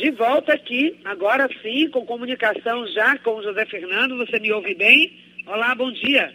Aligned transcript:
De 0.00 0.10
volta 0.12 0.54
aqui, 0.54 0.98
agora 1.04 1.46
sim, 1.60 1.90
com 1.90 2.06
comunicação 2.06 2.86
já 2.88 3.18
com 3.18 3.34
o 3.34 3.42
José 3.42 3.66
Fernando. 3.66 4.16
Você 4.16 4.40
me 4.40 4.50
ouve 4.50 4.74
bem? 4.74 5.12
Olá, 5.46 5.74
bom 5.74 5.92
dia. 5.92 6.32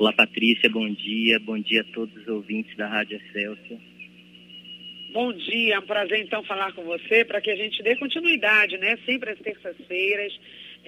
Olá, 0.00 0.12
Patrícia, 0.12 0.68
bom 0.68 0.92
dia. 0.92 1.38
Bom 1.38 1.60
dia 1.60 1.82
a 1.82 1.94
todos 1.94 2.12
os 2.16 2.26
ouvintes 2.26 2.76
da 2.76 2.88
Rádio 2.88 3.18
Excelsior. 3.18 3.78
Bom 5.12 5.32
dia, 5.32 5.76
é 5.76 5.78
um 5.78 5.86
prazer 5.86 6.18
então 6.18 6.42
falar 6.42 6.72
com 6.72 6.82
você 6.82 7.24
para 7.24 7.40
que 7.40 7.52
a 7.52 7.56
gente 7.56 7.80
dê 7.84 7.94
continuidade, 7.94 8.76
né? 8.78 8.98
Sempre 9.06 9.30
às 9.30 9.38
terças-feiras. 9.38 10.36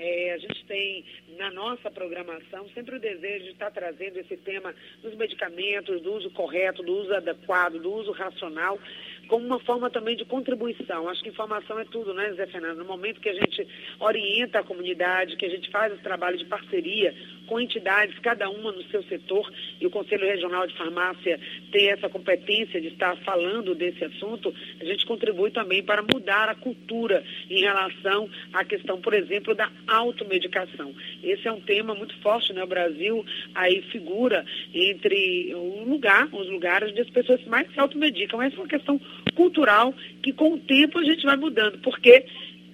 É, 0.01 0.33
a 0.33 0.39
gente 0.39 0.65
tem 0.67 1.05
na 1.37 1.51
nossa 1.51 1.91
programação 1.91 2.69
sempre 2.73 2.97
o 2.97 3.01
desejo 3.01 3.47
de 3.47 3.51
estar 3.51 3.71
trazendo 3.73 4.17
esse 4.19 4.37
tema 4.37 4.73
dos 5.03 5.13
medicamentos, 5.17 6.01
do 6.03 6.13
uso 6.15 6.31
correto, 6.31 6.85
do 6.85 6.93
uso 6.99 7.13
adequado, 7.13 7.81
do 7.81 7.93
uso 7.93 8.13
racional, 8.13 8.79
como 9.29 9.45
uma 9.45 9.61
forma 9.61 9.91
também 9.91 10.17
de 10.17 10.25
contribuição. 10.25 11.09
Acho 11.09 11.23
que 11.23 11.29
informação 11.29 11.79
é 11.79 11.85
tudo, 11.85 12.15
né, 12.15 12.33
Zé 12.33 12.47
Fernando? 12.47 12.79
No 12.79 12.85
momento 12.85 13.21
que 13.21 13.29
a 13.29 13.35
gente 13.35 13.67
orienta 14.01 14.61
a 14.61 14.65
comunidade, 14.65 15.37
que 15.37 15.47
a 15.47 15.51
gente 15.51 15.71
faz 15.71 15.93
esse 15.93 16.03
trabalho 16.03 16.39
de 16.39 16.47
parceria 16.47 17.15
com 17.47 17.61
entidades, 17.61 18.19
cada 18.19 18.49
uma 18.51 18.73
no 18.73 18.83
seu 18.85 19.03
setor, 19.05 19.51
e 19.81 19.87
o 19.87 19.91
Conselho 19.91 20.27
Regional 20.27 20.67
de 20.67 20.77
Farmácia 20.77 21.41
tem 21.73 21.91
essa 21.91 22.09
competência 22.09 22.81
de 22.81 22.89
estar 22.89 23.17
falando 23.19 23.75
desse 23.75 24.05
assunto, 24.05 24.55
a 24.81 24.85
gente 24.85 25.07
contribui 25.07 25.51
também 25.51 25.83
para 25.83 26.03
mudar 26.03 26.49
a 26.49 26.55
cultura 26.55 27.25
em 27.49 27.61
relação 27.61 28.29
à 28.53 28.65
questão, 28.65 29.01
por 29.01 29.15
exemplo, 29.15 29.55
da 29.55 29.71
automedicação. 29.87 30.95
Esse 31.23 31.49
é 31.49 31.53
um 31.53 31.61
tema 31.61 31.95
muito 31.95 32.17
forte, 32.21 32.53
né? 32.53 32.63
O 32.63 32.67
Brasil 32.67 33.25
aí 33.55 33.83
figura 33.91 34.45
entre 34.75 35.55
um 35.55 35.85
lugar, 35.85 36.29
os 36.33 36.49
lugares 36.49 36.91
onde 36.91 37.01
as 37.01 37.11
pessoas 37.11 37.43
mais 37.47 37.71
se 37.73 37.81
automedicam. 37.81 38.43
Essa 38.43 38.57
é 38.57 38.59
uma 38.59 38.69
questão 38.69 39.01
cultural 39.35 39.95
que 40.23 40.33
com 40.33 40.55
o 40.55 40.59
tempo 40.59 40.99
a 40.99 41.05
gente 41.05 41.25
vai 41.25 41.37
mudando, 41.37 41.79
porque 41.79 42.25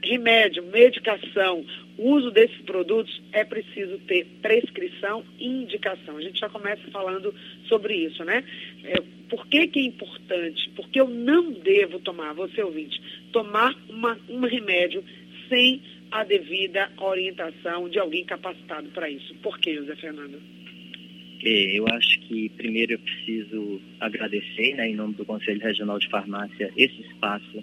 remédio, 0.02 0.62
medicação, 0.64 1.64
uso 1.96 2.30
desses 2.30 2.60
produtos 2.62 3.22
é 3.32 3.44
preciso 3.44 3.98
ter 4.00 4.26
prescrição 4.42 5.24
e 5.38 5.46
indicação. 5.46 6.16
A 6.16 6.20
gente 6.20 6.38
já 6.38 6.48
começa 6.48 6.82
falando 6.90 7.34
sobre 7.68 7.94
isso, 7.94 8.24
né? 8.24 8.44
É, 8.84 9.00
por 9.28 9.46
que, 9.46 9.66
que 9.68 9.80
é 9.80 9.82
importante? 9.84 10.70
Porque 10.76 11.00
eu 11.00 11.08
não 11.08 11.50
devo 11.52 11.98
tomar, 12.00 12.34
você 12.34 12.62
ouvinte, 12.62 13.00
tomar 13.32 13.74
uma, 13.88 14.18
um 14.28 14.40
remédio 14.40 15.02
sem 15.48 15.82
a 16.10 16.22
devida 16.22 16.90
orientação 16.98 17.88
de 17.88 17.98
alguém 17.98 18.24
capacitado 18.24 18.88
para 18.90 19.08
isso. 19.08 19.34
Por 19.36 19.58
que, 19.58 19.74
José 19.74 19.96
Fernando? 19.96 20.40
É, 21.44 21.78
eu 21.78 21.86
acho 21.88 22.20
que 22.20 22.48
primeiro 22.56 22.92
eu 22.92 22.98
preciso 22.98 23.78
agradecer, 24.00 24.74
né, 24.76 24.88
em 24.88 24.94
nome 24.94 25.12
do 25.12 25.26
Conselho 25.26 25.60
Regional 25.60 25.98
de 25.98 26.08
Farmácia, 26.08 26.72
esse 26.74 27.02
espaço 27.02 27.62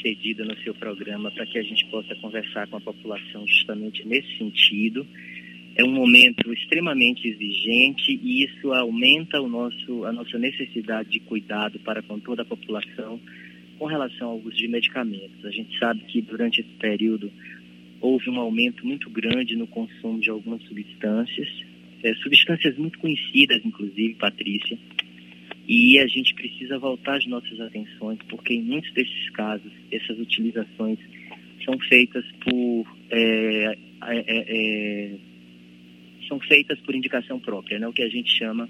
cedido 0.00 0.46
no 0.46 0.56
seu 0.58 0.74
programa 0.74 1.30
para 1.30 1.44
que 1.44 1.58
a 1.58 1.62
gente 1.62 1.84
possa 1.90 2.14
conversar 2.16 2.66
com 2.68 2.76
a 2.76 2.80
população 2.80 3.46
justamente 3.46 4.06
nesse 4.06 4.38
sentido. 4.38 5.06
É 5.76 5.84
um 5.84 5.92
momento 5.92 6.50
extremamente 6.54 7.28
exigente 7.28 8.18
e 8.22 8.44
isso 8.44 8.72
aumenta 8.72 9.40
o 9.42 9.48
nosso, 9.48 10.04
a 10.06 10.12
nossa 10.12 10.38
necessidade 10.38 11.10
de 11.10 11.20
cuidado 11.20 11.78
para 11.80 12.02
com 12.02 12.18
toda 12.18 12.42
a 12.42 12.46
população 12.46 13.20
com 13.78 13.84
relação 13.84 14.30
ao 14.30 14.38
uso 14.38 14.56
de 14.56 14.68
medicamentos. 14.68 15.44
A 15.44 15.50
gente 15.50 15.78
sabe 15.78 16.00
que 16.04 16.22
durante 16.22 16.62
esse 16.62 16.74
período 16.80 17.30
houve 18.00 18.30
um 18.30 18.40
aumento 18.40 18.86
muito 18.86 19.10
grande 19.10 19.54
no 19.54 19.66
consumo 19.66 20.18
de 20.18 20.30
algumas 20.30 20.62
substâncias, 20.62 21.48
é, 22.02 22.14
substâncias 22.14 22.76
muito 22.76 22.98
conhecidas, 22.98 23.64
inclusive, 23.64 24.14
Patrícia, 24.14 24.78
e 25.66 25.98
a 25.98 26.06
gente 26.06 26.34
precisa 26.34 26.78
voltar 26.78 27.16
as 27.16 27.26
nossas 27.26 27.60
atenções, 27.60 28.18
porque 28.28 28.54
em 28.54 28.62
muitos 28.62 28.92
desses 28.94 29.30
casos, 29.30 29.70
essas 29.92 30.18
utilizações 30.18 30.98
são 31.64 31.78
feitas 31.80 32.24
por. 32.42 32.86
É, 33.10 33.76
é, 34.06 34.24
é, 34.26 35.14
são 36.26 36.38
feitas 36.40 36.78
por 36.80 36.94
indicação 36.94 37.38
própria, 37.40 37.78
né? 37.78 37.88
o 37.88 37.92
que 37.92 38.02
a 38.02 38.08
gente 38.08 38.30
chama, 38.30 38.68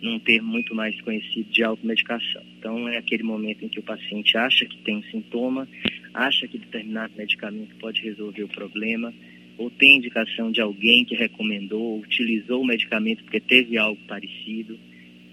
num 0.00 0.18
termo 0.18 0.50
muito 0.50 0.74
mais 0.74 0.98
conhecido, 1.02 1.50
de 1.50 1.62
automedicação. 1.62 2.42
Então, 2.58 2.88
é 2.88 2.96
aquele 2.96 3.22
momento 3.22 3.64
em 3.64 3.68
que 3.68 3.78
o 3.78 3.82
paciente 3.82 4.36
acha 4.36 4.64
que 4.64 4.78
tem 4.78 4.96
um 4.96 5.02
sintoma, 5.04 5.68
acha 6.14 6.48
que 6.48 6.58
determinado 6.58 7.12
medicamento 7.16 7.74
pode 7.76 8.00
resolver 8.02 8.44
o 8.44 8.48
problema, 8.48 9.12
ou 9.58 9.68
tem 9.68 9.96
indicação 9.96 10.52
de 10.52 10.60
alguém 10.60 11.04
que 11.04 11.16
recomendou, 11.16 11.98
utilizou 11.98 12.62
o 12.62 12.66
medicamento 12.66 13.24
porque 13.24 13.40
teve 13.40 13.76
algo 13.76 14.00
parecido 14.06 14.78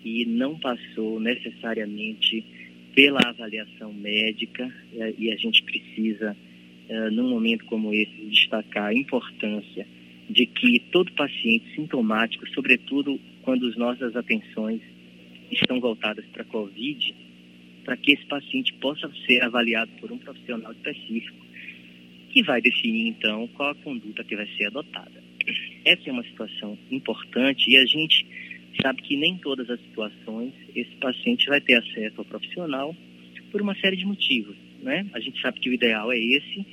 e 0.04 0.26
não 0.26 0.58
passou 0.58 1.20
necessariamente 1.20 2.44
pela 2.96 3.20
avaliação 3.24 3.94
médica 3.94 4.74
e 5.18 5.32
a 5.32 5.36
gente 5.36 5.62
precisa, 5.64 6.36
eh, 6.90 7.10
num 7.12 7.30
momento 7.30 7.66
como 7.66 7.94
esse, 7.94 8.26
destacar 8.30 8.86
a 8.86 8.94
importância 8.94 9.86
de 10.30 10.46
que 10.46 10.80
todo 10.92 11.12
paciente 11.12 11.76
sintomático, 11.76 12.48
sobretudo 12.50 13.20
quando 13.44 13.68
as 13.68 13.76
nossas 13.76 14.16
atenções 14.16 14.82
estão 15.52 15.80
voltadas 15.80 16.26
para 16.28 16.42
a 16.42 16.46
COVID, 16.46 17.16
para 17.84 17.98
que 17.98 18.14
esse 18.14 18.26
paciente 18.26 18.74
possa 18.76 19.12
ser 19.28 19.44
avaliado 19.44 19.92
por 20.00 20.12
um 20.12 20.18
profissional 20.18 20.72
específico, 20.72 21.45
que 22.36 22.44
vai 22.44 22.62
definir 22.62 23.08
então 23.08 23.48
qual 23.56 23.70
a 23.70 23.76
conduta 23.76 24.22
que 24.26 24.36
vai 24.36 24.46
ser 24.58 24.66
adotada. 24.66 25.24
Essa 25.86 26.10
é 26.10 26.12
uma 26.12 26.24
situação 26.24 26.78
importante 26.92 27.72
e 27.72 27.78
a 27.78 27.86
gente 27.86 28.28
sabe 28.82 29.02
que 29.04 29.16
nem 29.16 29.38
todas 29.38 29.70
as 29.70 29.80
situações 29.80 30.52
esse 30.76 30.94
paciente 30.98 31.48
vai 31.48 31.62
ter 31.62 31.76
acesso 31.76 32.16
ao 32.18 32.26
profissional 32.26 32.94
por 33.54 33.62
uma 33.62 33.74
série 33.76 33.96
de 33.96 34.06
motivos, 34.06 34.58
né? 34.82 35.08
A 35.14 35.20
gente 35.22 35.40
sabe 35.40 35.62
que 35.62 35.70
o 35.70 35.74
ideal 35.74 36.12
é 36.12 36.18
esse, 36.18 36.66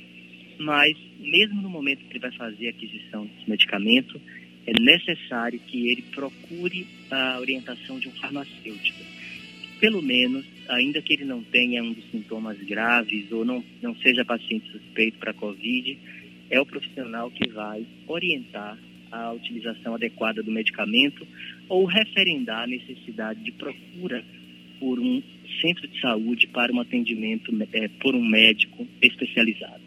mas 0.59 0.97
mesmo 1.17 1.61
no 1.61 1.69
momento 1.69 2.03
que 2.03 2.11
ele 2.11 2.19
vai 2.19 2.33
fazer 2.33 2.67
a 2.67 2.71
aquisição 2.71 3.25
desse 3.25 3.49
medicamento, 3.49 4.19
é 4.67 4.73
necessário 4.73 5.61
que 5.61 5.91
ele 5.91 6.01
procure 6.13 6.85
a 7.09 7.39
orientação 7.39 7.99
de 7.99 8.09
um 8.09 8.11
farmacêutico. 8.11 8.99
Pelo 9.83 10.01
menos, 10.01 10.45
ainda 10.69 11.01
que 11.01 11.11
ele 11.11 11.25
não 11.25 11.43
tenha 11.43 11.83
um 11.83 11.91
dos 11.91 12.09
sintomas 12.09 12.57
graves 12.59 13.29
ou 13.33 13.43
não, 13.43 13.61
não 13.81 13.93
seja 13.97 14.23
paciente 14.23 14.71
suspeito 14.71 15.17
para 15.17 15.33
COVID, 15.33 15.99
é 16.49 16.57
o 16.57 16.65
profissional 16.65 17.29
que 17.29 17.49
vai 17.49 17.85
orientar 18.07 18.77
a 19.11 19.33
utilização 19.33 19.95
adequada 19.95 20.41
do 20.41 20.49
medicamento 20.49 21.27
ou 21.67 21.83
referendar 21.83 22.63
a 22.63 22.67
necessidade 22.67 23.43
de 23.43 23.51
procura 23.51 24.23
por 24.79 25.01
um 25.01 25.21
centro 25.59 25.85
de 25.85 25.99
saúde 25.99 26.47
para 26.47 26.71
um 26.71 26.79
atendimento 26.79 27.51
é, 27.73 27.89
por 27.99 28.15
um 28.15 28.25
médico 28.25 28.87
especializado. 29.01 29.83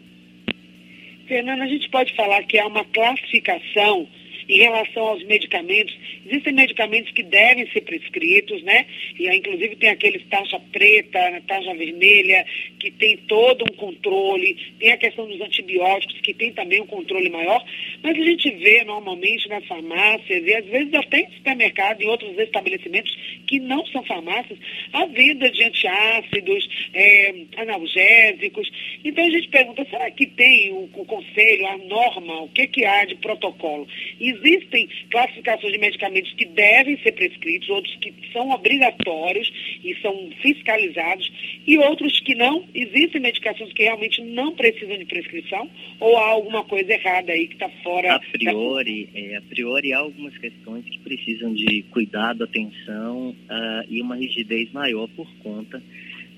Fernanda, 1.27 1.63
a 1.63 1.67
gente 1.67 1.89
pode 1.89 2.15
falar 2.15 2.43
que 2.43 2.59
há 2.59 2.67
uma 2.67 2.85
classificação 2.85 4.07
em 4.47 4.59
relação 4.59 5.03
aos 5.03 5.23
medicamentos, 5.25 5.97
existem 6.25 6.53
medicamentos 6.53 7.11
que 7.11 7.23
devem 7.23 7.69
ser 7.71 7.81
prescritos, 7.81 8.61
né? 8.63 8.85
E 9.19 9.27
inclusive 9.35 9.75
tem 9.75 9.89
aqueles 9.89 10.25
taxa 10.27 10.59
preta, 10.71 11.41
taxa 11.47 11.73
vermelha, 11.73 12.45
que 12.79 12.91
tem 12.91 13.17
todo 13.27 13.63
um 13.63 13.75
controle, 13.75 14.57
tem 14.79 14.91
a 14.91 14.97
questão 14.97 15.27
dos 15.27 15.41
antibióticos, 15.41 16.19
que 16.21 16.33
tem 16.33 16.53
também 16.53 16.81
um 16.81 16.87
controle 16.87 17.29
maior, 17.29 17.63
mas 18.01 18.17
a 18.17 18.23
gente 18.23 18.49
vê 18.51 18.83
normalmente 18.83 19.49
nas 19.49 19.65
farmácias 19.65 20.45
e 20.45 20.53
às 20.53 20.65
vezes 20.65 20.93
até 20.93 21.21
em 21.21 21.31
supermercados 21.31 22.03
e 22.03 22.07
outros 22.07 22.37
estabelecimentos 22.37 23.15
que 23.47 23.59
não 23.59 23.85
são 23.87 24.03
farmácias, 24.03 24.57
a 24.93 25.05
venda 25.05 25.49
de 25.49 25.63
antiácidos, 25.63 26.89
é, 26.93 27.33
analgésicos. 27.57 28.69
Então 29.03 29.25
a 29.25 29.29
gente 29.29 29.47
pergunta, 29.49 29.85
será 29.89 30.09
que 30.11 30.25
tem 30.25 30.71
o, 30.71 30.89
o 30.93 31.05
conselho, 31.05 31.67
a 31.67 31.77
norma, 31.77 32.41
o 32.41 32.49
que, 32.49 32.67
que 32.67 32.85
há 32.85 33.05
de 33.05 33.15
protocolo? 33.15 33.87
E 34.19 34.36
existem 34.37 34.87
classificações 35.09 35.73
de 35.73 35.79
medicamentos 35.79 36.33
que 36.33 36.45
devem 36.45 36.97
ser 37.01 37.11
prescritos, 37.13 37.69
outros 37.69 37.95
que 37.97 38.13
são 38.31 38.49
obrigatórios 38.51 39.51
e 39.83 39.95
são 40.01 40.29
fiscalizados, 40.41 41.31
e 41.65 41.77
outros 41.77 42.19
que 42.21 42.35
não. 42.35 42.65
Existem 42.73 43.21
medicações 43.21 43.71
que 43.73 43.83
realmente 43.83 44.21
não 44.21 44.55
precisam 44.55 44.97
de 44.97 45.05
prescrição, 45.05 45.69
ou 45.99 46.17
há 46.17 46.27
alguma 46.27 46.63
coisa 46.63 46.93
errada 46.93 47.31
aí 47.31 47.47
que 47.47 47.53
está 47.53 47.69
fora. 47.83 48.15
A 48.15 48.19
priori, 48.19 49.05
da... 49.05 49.19
é, 49.19 49.35
a 49.37 49.41
priori 49.41 49.93
há 49.93 49.99
algumas 49.99 50.37
questões 50.37 50.85
que 50.85 50.99
precisam 50.99 51.53
de 51.53 51.83
cuidado, 51.91 52.43
atenção 52.43 53.29
uh, 53.29 53.85
e 53.89 54.01
uma 54.01 54.15
rigidez 54.15 54.71
maior 54.71 55.07
por 55.09 55.27
conta 55.37 55.81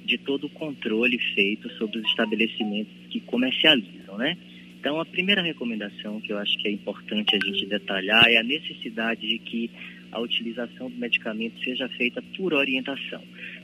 de 0.06 0.18
todo 0.18 0.48
o 0.48 0.50
controle 0.50 1.20
feito 1.36 1.70
sobre 1.78 2.00
os 2.00 2.08
estabelecimentos 2.08 2.92
que 3.12 3.20
comercializam, 3.20 4.18
né? 4.18 4.36
Então, 4.80 4.98
a 4.98 5.06
primeira 5.06 5.42
recomendação 5.42 6.22
que 6.22 6.32
eu 6.32 6.38
acho 6.38 6.58
que 6.58 6.70
é 6.70 6.72
importante 6.72 7.36
a 7.36 7.46
gente 7.46 7.66
detalhar 7.66 8.32
é 8.32 8.38
a 8.38 8.44
necessidade 8.44 9.28
de 9.28 9.38
que 9.40 9.70
a 10.10 10.22
utilização 10.22 10.90
do 10.90 10.96
medicamento 10.96 11.62
seja 11.62 11.88
feita 11.90 12.22
por 12.38 12.54
orientação, 12.54 13.22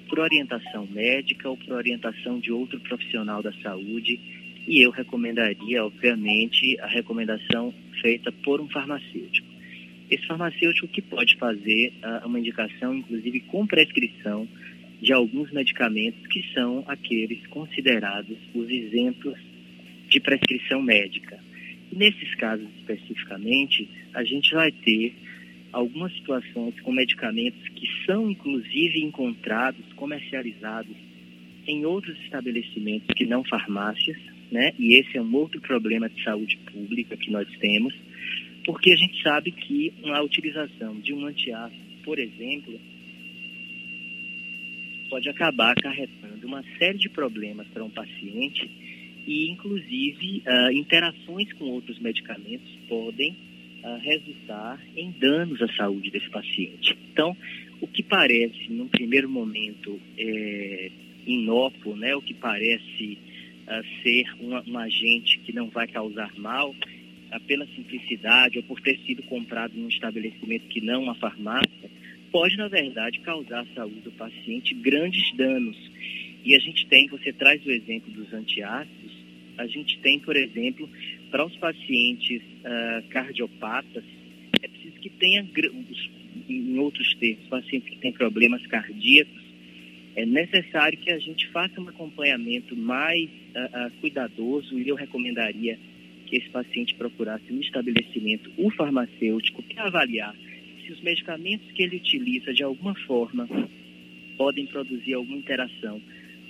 por 0.09 0.19
orientação 0.19 0.85
médica 0.87 1.49
ou 1.49 1.55
por 1.55 1.73
orientação 1.73 2.37
de 2.39 2.51
outro 2.51 2.79
profissional 2.81 3.41
da 3.41 3.53
saúde. 3.61 4.19
E 4.67 4.85
eu 4.85 4.91
recomendaria, 4.91 5.85
obviamente, 5.85 6.77
a 6.81 6.87
recomendação 6.87 7.73
feita 8.01 8.29
por 8.43 8.59
um 8.59 8.67
farmacêutico. 8.67 9.47
Esse 10.11 10.27
farmacêutico 10.27 10.87
que 10.89 11.01
pode 11.01 11.37
fazer 11.37 11.93
uh, 12.03 12.27
uma 12.27 12.39
indicação, 12.39 12.93
inclusive 12.93 13.39
com 13.41 13.65
prescrição, 13.65 14.47
de 15.01 15.13
alguns 15.13 15.51
medicamentos 15.51 16.27
que 16.27 16.43
são 16.53 16.83
aqueles 16.87 17.45
considerados 17.47 18.37
os 18.53 18.69
isentos 18.69 19.54
de 20.15 20.21
prescrição 20.21 20.81
médica. 20.81 21.37
Nesses 21.91 22.33
casos 22.35 22.67
especificamente, 22.77 23.87
a 24.13 24.23
gente 24.23 24.53
vai 24.53 24.71
ter 24.71 25.13
algumas 25.73 26.13
situações 26.13 26.79
com 26.79 26.93
medicamentos 26.93 27.61
que 27.75 27.85
são 28.05 28.31
inclusive 28.31 29.01
encontrados, 29.03 29.85
comercializados 29.93 30.95
em 31.67 31.85
outros 31.85 32.17
estabelecimentos 32.21 33.07
que 33.13 33.25
não 33.25 33.43
farmácias, 33.43 34.17
né? 34.49 34.73
E 34.79 34.95
esse 34.95 35.17
é 35.17 35.21
um 35.21 35.35
outro 35.35 35.59
problema 35.59 36.07
de 36.07 36.23
saúde 36.23 36.57
pública 36.71 37.17
que 37.17 37.29
nós 37.29 37.47
temos, 37.57 37.93
porque 38.65 38.93
a 38.93 38.95
gente 38.95 39.21
sabe 39.21 39.51
que 39.51 39.93
a 40.05 40.21
utilização 40.21 40.97
de 41.01 41.13
um 41.13 41.25
antiácido, 41.25 41.83
por 42.05 42.19
exemplo, 42.19 42.79
pode 45.09 45.27
acabar 45.27 45.71
acarretando 45.71 46.47
uma 46.47 46.63
série 46.77 46.99
de 46.99 47.09
problemas 47.09 47.67
para 47.67 47.83
um 47.83 47.89
paciente 47.89 48.84
e, 49.25 49.49
inclusive, 49.49 50.43
uh, 50.45 50.71
interações 50.71 51.51
com 51.53 51.65
outros 51.65 51.99
medicamentos 51.99 52.69
podem 52.87 53.35
uh, 53.83 53.97
resultar 54.01 54.79
em 54.95 55.11
danos 55.11 55.61
à 55.61 55.67
saúde 55.75 56.11
desse 56.11 56.29
paciente. 56.29 56.97
Então, 57.11 57.35
o 57.81 57.87
que 57.87 58.03
parece, 58.03 58.69
num 58.69 58.87
primeiro 58.87 59.29
momento, 59.29 59.99
é, 60.17 60.91
inócuo, 61.27 61.95
né, 61.95 62.15
o 62.15 62.21
que 62.21 62.33
parece 62.33 63.17
uh, 63.67 64.03
ser 64.03 64.25
um, 64.39 64.71
um, 64.71 64.77
agente 64.77 65.39
que 65.39 65.53
não 65.53 65.69
vai 65.69 65.87
causar 65.87 66.33
mal, 66.37 66.73
pela 67.47 67.65
simplicidade 67.75 68.59
ou 68.59 68.63
por 68.63 68.79
ter 68.79 68.97
sido 68.99 69.21
comprado 69.23 69.73
num 69.75 69.89
estabelecimento 69.89 70.67
que 70.67 70.79
não 70.79 71.03
uma 71.03 71.15
farmácia, 71.15 71.89
pode, 72.31 72.55
na 72.55 72.67
verdade, 72.69 73.19
causar 73.19 73.61
à 73.61 73.65
saúde 73.75 73.99
do 74.01 74.11
paciente 74.11 74.73
grandes 74.75 75.35
danos. 75.35 75.77
E 76.45 76.55
a 76.55 76.59
gente 76.59 76.85
tem, 76.87 77.07
você 77.07 77.33
traz 77.33 77.65
o 77.65 77.71
exemplo 77.71 78.11
dos 78.11 78.31
antiácidos, 78.31 79.04
a 79.57 79.67
gente 79.67 79.99
tem, 79.99 80.19
por 80.19 80.35
exemplo, 80.35 80.89
para 81.31 81.45
os 81.45 81.55
pacientes 81.57 82.41
uh, 82.41 83.07
cardiopatas, 83.09 84.03
é 84.61 84.67
preciso 84.67 84.95
que 84.99 85.09
tenha, 85.09 85.45
em 86.49 86.77
outros 86.79 87.15
termos, 87.15 87.47
pacientes 87.47 87.89
que 87.89 87.97
têm 87.97 88.11
problemas 88.11 88.65
cardíacos, 88.67 89.43
é 90.15 90.25
necessário 90.25 90.97
que 90.97 91.11
a 91.11 91.19
gente 91.19 91.47
faça 91.49 91.79
um 91.79 91.89
acompanhamento 91.89 92.75
mais 92.75 93.29
uh, 93.29 93.87
uh, 93.87 93.91
cuidadoso 93.99 94.79
e 94.79 94.87
eu 94.87 94.95
recomendaria 94.95 95.77
que 96.25 96.37
esse 96.37 96.49
paciente 96.49 96.95
procurasse 96.95 97.51
um 97.51 97.59
estabelecimento, 97.59 98.51
o 98.57 98.71
farmacêutico, 98.71 99.61
para 99.63 99.87
avaliar 99.87 100.35
se 100.85 100.91
os 100.91 101.01
medicamentos 101.01 101.69
que 101.71 101.83
ele 101.83 101.97
utiliza 101.97 102.53
de 102.53 102.63
alguma 102.63 102.95
forma 103.05 103.47
podem 104.37 104.65
produzir 104.67 105.13
alguma 105.13 105.37
interação 105.37 106.01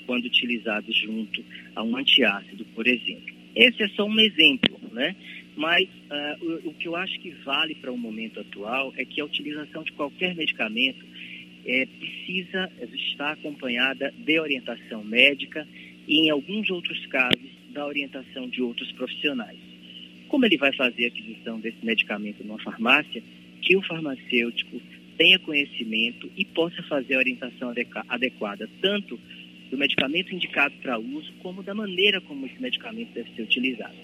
quando 0.06 0.26
utilizados 0.26 0.96
junto 0.96 1.44
a 1.76 1.84
um 1.84 1.96
antiácido, 1.98 2.66
por 2.74 2.88
exemplo. 2.88 3.34
Esse 3.56 3.84
é 3.84 3.88
só 3.90 4.06
um 4.06 4.20
exemplo, 4.20 4.80
né? 4.92 5.16
Mas 5.56 5.88
uh, 5.88 6.46
o, 6.66 6.70
o, 6.70 6.74
que 6.74 6.88
eu 6.88 6.96
acho 6.96 7.18
que 7.20 7.32
vale 7.46 7.76
para 7.76 7.92
o 7.92 7.98
momento 7.98 8.40
atual 8.40 8.94
é 8.98 9.06
que 9.06 9.22
a 9.22 9.26
utilização 9.26 9.84
de 9.84 9.94
qualquer 9.94 10.36
medicamento 10.36 11.06
é, 11.66 11.86
precisa 11.86 12.72
estar 12.94 13.32
acompanhada 13.32 14.14
de 14.18 14.40
orientação 14.40 15.04
médica 15.04 15.66
e, 16.08 16.28
em 16.28 16.30
alguns 16.30 16.70
outros 16.70 17.06
casos, 17.08 17.50
da 17.70 17.86
orientação 17.86 18.48
de 18.48 18.62
outros 18.62 18.92
profissionais. 18.92 19.58
Como 20.28 20.46
ele 20.46 20.58
vai 20.58 20.74
fazer 20.74 21.06
a 21.06 21.08
aquisição 21.08 21.60
desse 21.60 21.84
medicamento 21.84 22.44
numa 22.44 22.60
farmácia, 22.60 23.24
que 23.62 23.76
o 23.76 23.82
farmacêutico 23.82 24.82
tenha 25.18 25.40
conhecimento 25.40 26.30
e 26.38 26.46
possa 26.46 26.82
fazer 26.84 27.16
a 27.16 27.20
orientação 27.20 27.74
adequada, 28.10 28.70
tanto 28.82 29.20
do 29.76 29.80
medicamento 29.80 30.34
indicado 30.34 30.74
para 30.82 30.98
uso, 30.98 31.32
como 31.44 31.62
da 31.62 31.76
maneira 31.76 32.22
como 32.22 32.46
esse 32.46 32.60
medicamento 32.62 33.14
deve 33.14 33.30
ser 33.36 33.42
utilizado, 33.42 33.96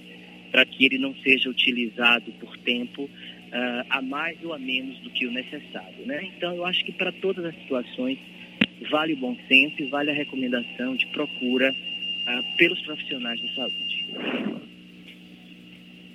para 0.51 0.65
que 0.65 0.85
ele 0.85 0.99
não 0.99 1.15
seja 1.15 1.49
utilizado 1.49 2.29
por 2.33 2.57
tempo 2.57 3.03
uh, 3.03 3.09
a 3.89 4.01
mais 4.01 4.37
ou 4.43 4.53
a 4.53 4.59
menos 4.59 4.99
do 4.99 5.09
que 5.09 5.25
o 5.25 5.31
necessário. 5.31 6.05
Né? 6.05 6.29
Então, 6.35 6.53
eu 6.55 6.65
acho 6.65 6.83
que 6.83 6.91
para 6.91 7.11
todas 7.13 7.45
as 7.45 7.55
situações 7.55 8.19
vale 8.89 9.13
o 9.13 9.17
bom 9.17 9.35
senso 9.47 9.81
e 9.81 9.85
vale 9.85 10.11
a 10.11 10.13
recomendação 10.13 10.95
de 10.95 11.07
procura 11.07 11.71
uh, 11.71 12.57
pelos 12.57 12.81
profissionais 12.81 13.39
de 13.39 13.55
saúde 13.55 14.70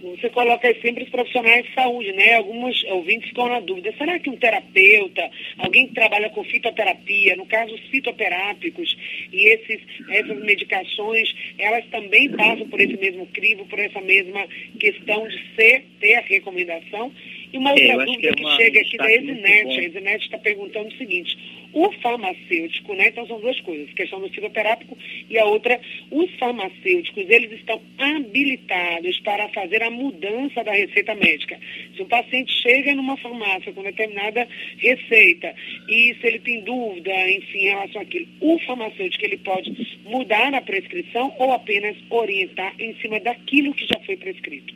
você 0.03 0.29
coloca 0.31 0.75
sempre 0.81 1.05
os 1.05 1.11
profissionais 1.11 1.65
de 1.65 1.75
saúde, 1.75 2.13
né? 2.13 2.35
Alguns 2.35 2.85
ouvintes 2.85 3.29
ficam 3.29 3.49
na 3.49 3.61
dúvida, 3.61 3.93
será 3.97 4.19
que 4.19 4.31
um 4.31 4.37
terapeuta, 4.37 5.31
alguém 5.59 5.89
que 5.89 5.95
trabalha 5.95 6.31
com 6.31 6.45
fitoterapia, 6.45 7.37
no 7.37 7.47
caso 7.47 7.75
os 7.75 7.81
fitoterápicos, 7.89 8.97
e 9.33 9.49
esses, 9.49 9.81
essas 10.11 10.39
medicações, 10.41 11.35
elas 11.59 11.85
também 11.87 12.31
passam 12.31 12.69
por 12.69 12.81
esse 12.81 12.97
mesmo 12.97 13.27
crivo, 13.27 13.67
por 13.67 13.79
essa 13.79 14.01
mesma 14.01 14.47
questão 14.79 15.27
de 15.29 15.41
ser, 15.55 15.85
ter 16.01 16.15
a 16.17 16.21
recomendação? 16.21 17.13
E 17.53 17.59
uma 17.59 17.71
outra 17.71 17.85
é, 17.85 18.05
dúvida 18.05 18.19
que, 18.19 18.27
é 18.27 18.47
uma, 18.47 18.57
que, 18.57 18.63
chega 18.63 18.81
aqui 18.81 18.97
da 18.97 19.13
Esinete, 19.13 19.81
a 19.81 19.85
Esinete 19.85 20.25
está 20.25 20.39
perguntando 20.39 20.89
o 20.89 20.99
seguinte, 20.99 21.37
o 21.77 21.93
farmacêutico, 22.01 22.95
né? 22.95 23.09
Então 23.09 23.27
são 23.27 23.39
duas 23.39 23.61
coisas, 23.61 23.93
questão 23.93 24.19
do 24.19 24.31
psicoterápico 24.31 24.97
e 25.29 25.39
a 25.39 25.45
outra, 25.45 25.79
os 26.11 26.31
farmacêuticos, 26.39 27.29
eles 27.29 27.53
estão 27.53 27.79
habilitados 27.99 29.21
para 29.21 29.47
fazer 29.51 29.83
a 29.83 29.91
mudança 29.91 30.65
da 30.65 30.73
receita 30.73 31.15
médica. 31.15 31.61
Se 31.95 32.03
um 32.03 32.09
paciente 32.09 32.51
chega 32.63 32.95
numa 32.95 33.19
farmácia 33.19 33.75
com 33.75 33.83
determinada 33.83 34.49
receita 34.79 35.55
e 35.87 36.17
se 36.19 36.27
ele 36.27 36.39
tem 36.39 36.63
dúvida, 36.63 37.13
enfim, 37.31 37.59
em 37.59 37.69
relação 37.69 38.01
àquilo, 38.01 38.27
o 38.41 38.59
farmacêutico 38.61 39.27
ele 39.27 39.37
pode 39.37 39.99
mudar 40.07 40.55
a 40.55 40.63
prescrição 40.63 41.35
ou 41.39 41.53
apenas 41.53 41.95
orientar 42.09 42.75
em 42.79 42.95
cima 43.03 43.21
daquilo 43.21 43.75
que 43.75 43.87
já 43.87 44.01
foi 44.07 44.17
prescrito? 44.17 44.75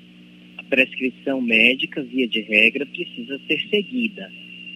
A 0.58 0.64
prescrição 0.64 1.40
médica, 1.40 2.02
via 2.02 2.28
de 2.28 2.42
regra, 2.42 2.84
precisa 2.84 3.40
ser 3.48 3.58
seguida 3.70 4.30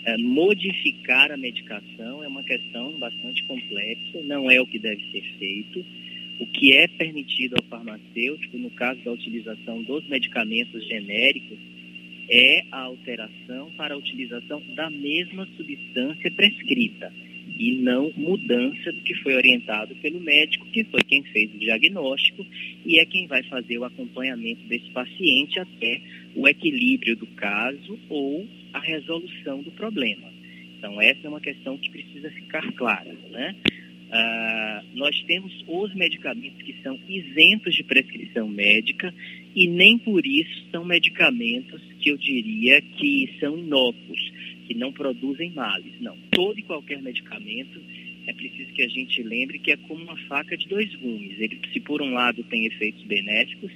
é, 0.05 0.17
modificar 0.19 1.33
a 1.33 1.37
medicação 1.37 2.23
é 2.23 2.29
uma 2.29 2.43
questão 2.43 2.93
bastante 2.99 3.43
complexa, 3.45 4.23
não 4.25 4.51
é 4.51 4.61
o 4.61 4.67
que 4.67 4.79
deve 4.79 5.03
ser 5.11 5.23
feito. 5.39 5.85
O 6.41 6.47
que 6.47 6.73
é 6.73 6.89
permitido 6.89 7.55
ao 7.57 7.65
farmacêutico, 7.69 8.59
no 8.59 8.71
caso 8.71 9.01
da 9.05 9.13
utilização 9.13 9.83
dos 9.83 10.07
medicamentos 10.09 10.87
genéricos, 10.87 11.59
é 12.29 12.65
a 12.73 12.81
alteração 12.83 13.71
para 13.77 13.95
a 13.95 13.97
utilização 13.97 14.61
da 14.75 14.91
mesma 14.91 15.47
substância 15.57 16.31
prescrita 16.33 17.13
e 17.59 17.77
não 17.77 18.13
mudança 18.17 18.93
do 18.93 19.01
que 19.01 19.15
foi 19.17 19.35
orientado 19.35 19.95
pelo 19.97 20.21
médico, 20.21 20.67
que 20.67 20.85
foi 20.85 21.03
quem 21.03 21.23
fez 21.25 21.55
o 21.55 21.59
diagnóstico 21.59 22.45
e 22.85 22.99
é 22.99 23.07
quem 23.07 23.27
vai 23.27 23.43
fazer 23.45 23.79
o 23.79 23.85
acompanhamento 23.85 24.63
desse 24.67 24.91
paciente 24.91 25.59
até 25.59 26.01
o 26.35 26.49
equilíbrio 26.49 27.17
do 27.17 27.27
caso 27.29 27.99
ou 28.09 28.47
a 28.73 28.81
resolução 28.81 29.63
do 29.63 29.71
problema. 29.71 30.33
Então, 30.79 31.01
essa 31.01 31.27
é 31.27 31.29
uma 31.29 31.41
questão 31.41 31.79
que 31.79 31.91
precisa 31.91 32.31
ficar 32.31 32.71
clara. 32.73 33.15
Né? 33.31 33.55
Ah, 34.11 34.83
nós 34.95 35.19
temos 35.23 35.53
os 35.67 35.95
medicamentos 35.95 36.61
que 36.63 36.75
são 36.83 36.99
isentos 37.09 37.75
de 37.75 37.83
prescrição 37.83 38.49
médica 38.49 39.15
e 39.55 39.69
nem 39.69 39.99
por 39.99 40.27
isso 40.27 40.65
são 40.71 40.85
medicamentos 40.85 41.81
que 42.01 42.11
eu 42.11 42.19
diria 42.19 42.81
que 42.83 43.35
são 43.41 43.59
inócuos, 43.59 44.33
que 44.67 44.75
não 44.75 44.93
produzem 44.93 45.53
males. 45.53 45.93
Não, 46.01 46.17
todo 46.31 46.59
e 46.59 46.63
qualquer 46.63 47.01
medicamento 47.03 47.81
é 48.27 48.33
preciso 48.33 48.73
que 48.73 48.83
a 48.83 48.89
gente 48.89 49.23
lembre 49.23 49.59
que 49.59 49.71
é 49.71 49.77
como 49.77 50.03
uma 50.03 50.17
faca 50.29 50.57
de 50.57 50.67
dois 50.67 50.95
gumes. 50.95 51.39
Ele, 51.39 51.61
se 51.73 51.81
por 51.81 52.01
um 52.01 52.13
lado 52.13 52.43
tem 52.45 52.67
efeitos 52.67 53.03
benéficos, 53.05 53.71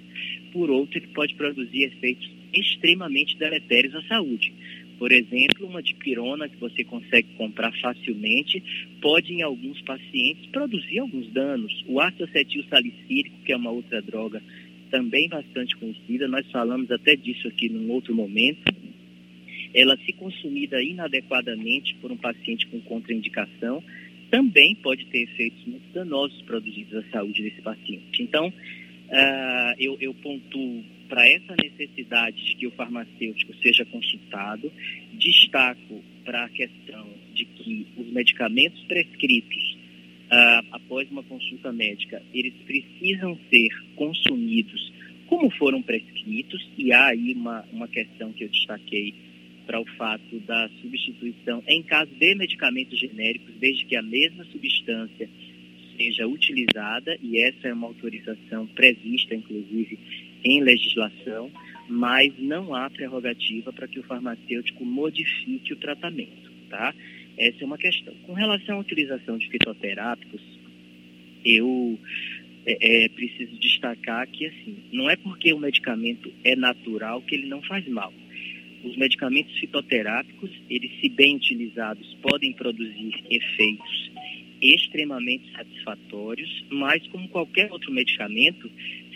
por 0.52 0.70
outro 0.70 0.98
ele 0.98 1.08
pode 1.08 1.34
produzir 1.34 1.84
efeitos 1.84 2.30
extremamente 2.52 3.36
deletérios 3.36 3.94
à 3.94 4.02
saúde. 4.02 4.52
Por 4.98 5.12
exemplo, 5.12 5.66
uma 5.66 5.82
dipirona 5.82 6.48
que 6.48 6.56
você 6.56 6.82
consegue 6.82 7.28
comprar 7.36 7.72
facilmente 7.80 8.62
pode, 9.00 9.32
em 9.32 9.42
alguns 9.42 9.80
pacientes, 9.82 10.46
produzir 10.46 10.98
alguns 10.98 11.30
danos. 11.32 11.84
O 11.86 12.00
ácido 12.00 12.24
acetil 12.24 12.64
salicílico, 12.64 13.38
que 13.44 13.52
é 13.52 13.56
uma 13.56 13.70
outra 13.70 14.02
droga 14.02 14.42
também 14.90 15.28
bastante 15.28 15.76
conhecida, 15.76 16.26
nós 16.26 16.50
falamos 16.50 16.90
até 16.90 17.14
disso 17.14 17.46
aqui 17.46 17.68
num 17.68 17.90
outro 17.92 18.14
momento. 18.14 18.60
Ela, 19.74 19.96
se 20.04 20.12
consumida 20.12 20.82
inadequadamente 20.82 21.94
por 21.96 22.10
um 22.10 22.16
paciente 22.16 22.66
com 22.66 22.80
contraindicação, 22.80 23.82
também 24.30 24.74
pode 24.76 25.06
ter 25.06 25.22
efeitos 25.22 25.64
muito 25.66 25.90
danosos 25.92 26.40
produzidos 26.42 26.94
à 26.94 27.10
saúde 27.10 27.42
desse 27.42 27.62
paciente. 27.62 28.22
Então, 28.22 28.48
uh, 28.48 29.74
eu, 29.78 29.96
eu 30.00 30.14
pontuo 30.14 30.84
para 31.08 31.26
essa 31.26 31.54
necessidade 31.62 32.44
de 32.44 32.56
que 32.56 32.66
o 32.66 32.70
farmacêutico 32.72 33.54
seja 33.62 33.84
consultado, 33.86 34.70
destaco 35.14 36.02
para 36.24 36.44
a 36.44 36.48
questão 36.50 37.08
de 37.34 37.46
que 37.46 37.86
os 37.96 38.06
medicamentos 38.12 38.82
prescritos 38.84 39.78
uh, 40.26 40.66
após 40.72 41.10
uma 41.10 41.22
consulta 41.22 41.72
médica, 41.72 42.22
eles 42.34 42.54
precisam 42.66 43.38
ser 43.50 43.70
consumidos 43.96 44.92
como 45.26 45.50
foram 45.50 45.82
prescritos, 45.82 46.66
e 46.76 46.90
há 46.90 47.08
aí 47.08 47.34
uma, 47.34 47.62
uma 47.70 47.86
questão 47.86 48.32
que 48.32 48.44
eu 48.44 48.48
destaquei 48.48 49.14
para 49.68 49.78
o 49.78 49.84
fato 49.98 50.40
da 50.40 50.66
substituição 50.80 51.62
em 51.68 51.82
caso 51.82 52.10
de 52.14 52.34
medicamentos 52.34 52.98
genéricos, 52.98 53.54
desde 53.60 53.84
que 53.84 53.96
a 53.96 54.02
mesma 54.02 54.42
substância 54.46 55.28
seja 55.94 56.26
utilizada, 56.26 57.18
e 57.22 57.38
essa 57.38 57.68
é 57.68 57.74
uma 57.74 57.88
autorização 57.88 58.66
prevista, 58.68 59.34
inclusive, 59.34 59.98
em 60.42 60.62
legislação, 60.62 61.50
mas 61.86 62.32
não 62.38 62.74
há 62.74 62.88
prerrogativa 62.88 63.70
para 63.72 63.86
que 63.86 63.98
o 63.98 64.04
farmacêutico 64.04 64.84
modifique 64.86 65.72
o 65.72 65.76
tratamento, 65.76 66.50
tá? 66.70 66.94
Essa 67.36 67.62
é 67.62 67.66
uma 67.66 67.76
questão. 67.76 68.14
Com 68.22 68.32
relação 68.32 68.76
à 68.76 68.80
utilização 68.80 69.36
de 69.36 69.48
fitoterápicos, 69.50 70.40
eu 71.44 71.98
é, 72.64 73.04
é, 73.04 73.08
preciso 73.10 73.58
destacar 73.58 74.26
que, 74.28 74.46
assim, 74.46 74.76
não 74.92 75.10
é 75.10 75.16
porque 75.16 75.52
o 75.52 75.58
medicamento 75.58 76.32
é 76.42 76.56
natural 76.56 77.20
que 77.22 77.34
ele 77.34 77.46
não 77.46 77.60
faz 77.62 77.86
mal. 77.88 78.12
Os 78.84 78.96
medicamentos 78.96 79.56
fitoterápicos, 79.58 80.50
eles, 80.70 80.90
se 81.00 81.08
bem 81.08 81.36
utilizados, 81.36 82.14
podem 82.22 82.52
produzir 82.52 83.12
efeitos 83.28 84.10
extremamente 84.60 85.50
satisfatórios, 85.52 86.64
mas 86.70 87.06
como 87.08 87.28
qualquer 87.28 87.70
outro 87.70 87.92
medicamento, 87.92 88.70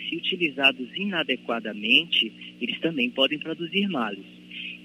se 0.07 0.15
utilizados 0.15 0.87
inadequadamente, 0.95 2.31
eles 2.61 2.79
também 2.79 3.09
podem 3.09 3.39
produzir 3.39 3.87
males. 3.87 4.25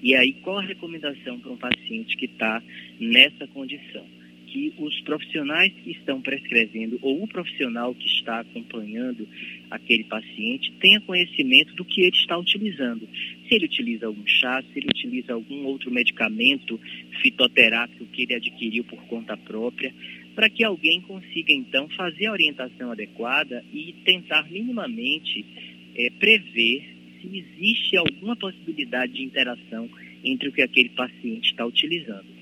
E 0.01 0.15
aí, 0.15 0.33
qual 0.33 0.59
a 0.59 0.63
recomendação 0.63 1.39
para 1.39 1.51
um 1.51 1.57
paciente 1.57 2.15
que 2.15 2.25
está 2.25 2.61
nessa 2.99 3.47
condição? 3.47 4.18
Que 4.51 4.73
os 4.79 4.99
profissionais 5.01 5.71
que 5.83 5.91
estão 5.91 6.21
prescrevendo 6.21 6.97
ou 7.01 7.23
o 7.23 7.27
profissional 7.27 7.93
que 7.93 8.07
está 8.07 8.39
acompanhando 8.39 9.27
aquele 9.69 10.03
paciente 10.05 10.71
tenha 10.79 10.99
conhecimento 11.01 11.75
do 11.75 11.85
que 11.85 12.01
ele 12.01 12.15
está 12.15 12.37
utilizando. 12.37 13.07
Se 13.47 13.55
ele 13.55 13.65
utiliza 13.65 14.07
algum 14.07 14.25
chá, 14.25 14.63
se 14.63 14.79
ele 14.79 14.87
utiliza 14.87 15.33
algum 15.33 15.65
outro 15.65 15.91
medicamento 15.91 16.79
fitoterápico 17.21 18.05
que 18.07 18.23
ele 18.23 18.35
adquiriu 18.35 18.83
por 18.85 18.99
conta 19.03 19.37
própria, 19.37 19.93
para 20.33 20.49
que 20.49 20.63
alguém 20.63 21.01
consiga 21.01 21.53
então 21.53 21.87
fazer 21.89 22.25
a 22.25 22.31
orientação 22.31 22.91
adequada 22.91 23.63
e 23.71 23.93
tentar 24.03 24.49
minimamente 24.49 25.45
é, 25.95 26.09
prever 26.11 26.97
se 27.21 27.37
existe 27.37 27.97
alguma 27.97 28.35
possibilidade 28.35 29.13
de 29.13 29.23
interação 29.23 29.89
entre 30.23 30.49
o 30.49 30.51
que 30.51 30.61
aquele 30.61 30.89
paciente 30.89 31.51
está 31.51 31.65
utilizando. 31.65 32.38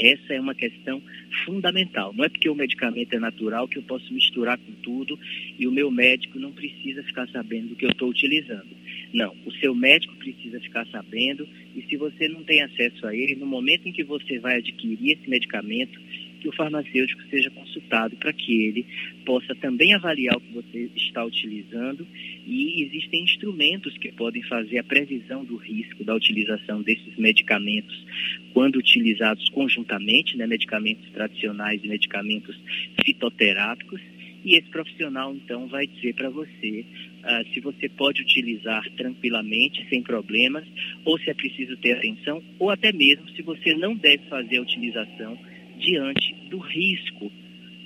Essa 0.00 0.34
é 0.34 0.40
uma 0.40 0.54
questão 0.54 1.02
fundamental. 1.44 2.12
Não 2.14 2.24
é 2.24 2.28
porque 2.28 2.48
o 2.48 2.54
medicamento 2.54 3.14
é 3.14 3.18
natural 3.18 3.68
que 3.68 3.78
eu 3.78 3.82
posso 3.82 4.12
misturar 4.12 4.58
com 4.58 4.72
tudo 4.82 5.18
e 5.58 5.66
o 5.66 5.72
meu 5.72 5.90
médico 5.90 6.38
não 6.38 6.52
precisa 6.52 7.02
ficar 7.02 7.28
sabendo 7.28 7.68
do 7.68 7.76
que 7.76 7.84
eu 7.84 7.90
estou 7.90 8.08
utilizando. 8.08 8.68
Não, 9.12 9.36
o 9.44 9.52
seu 9.52 9.74
médico 9.74 10.14
precisa 10.16 10.58
ficar 10.60 10.86
sabendo 10.86 11.46
e 11.76 11.82
se 11.82 11.96
você 11.96 12.28
não 12.28 12.42
tem 12.44 12.62
acesso 12.62 13.06
a 13.06 13.14
ele, 13.14 13.36
no 13.36 13.46
momento 13.46 13.86
em 13.86 13.92
que 13.92 14.02
você 14.02 14.38
vai 14.38 14.56
adquirir 14.56 15.18
esse 15.18 15.28
medicamento, 15.28 16.00
que 16.40 16.48
o 16.48 16.52
farmacêutico 16.52 17.22
seja 17.30 17.50
consultado 17.50 18.16
para 18.16 18.32
que 18.32 18.64
ele 18.64 18.86
possa 19.24 19.54
também 19.54 19.94
avaliar 19.94 20.36
o 20.36 20.40
que 20.40 20.52
você 20.52 20.90
está 20.96 21.24
utilizando. 21.24 22.06
E 22.46 22.82
existem 22.82 23.22
instrumentos 23.22 23.96
que 23.98 24.10
podem 24.12 24.42
fazer 24.44 24.78
a 24.78 24.84
previsão 24.84 25.44
do 25.44 25.56
risco 25.56 26.02
da 26.02 26.14
utilização 26.14 26.82
desses 26.82 27.16
medicamentos 27.16 28.04
quando 28.52 28.76
utilizados 28.76 29.48
conjuntamente, 29.50 30.36
né, 30.36 30.46
medicamentos 30.46 31.08
tradicionais 31.10 31.82
e 31.84 31.88
medicamentos 31.88 32.58
fitoterápicos. 33.04 34.00
E 34.42 34.56
esse 34.56 34.68
profissional 34.70 35.34
então 35.34 35.68
vai 35.68 35.86
dizer 35.86 36.14
para 36.14 36.30
você 36.30 36.84
uh, 37.22 37.52
se 37.52 37.60
você 37.60 37.90
pode 37.90 38.22
utilizar 38.22 38.82
tranquilamente, 38.96 39.86
sem 39.90 40.02
problemas, 40.02 40.64
ou 41.04 41.18
se 41.18 41.28
é 41.28 41.34
preciso 41.34 41.76
ter 41.76 41.92
atenção, 41.92 42.42
ou 42.58 42.70
até 42.70 42.90
mesmo 42.90 43.28
se 43.30 43.42
você 43.42 43.74
não 43.74 43.94
deve 43.94 44.24
fazer 44.28 44.56
a 44.56 44.62
utilização 44.62 45.38
diante 45.80 46.34
do 46.50 46.58
risco 46.58 47.30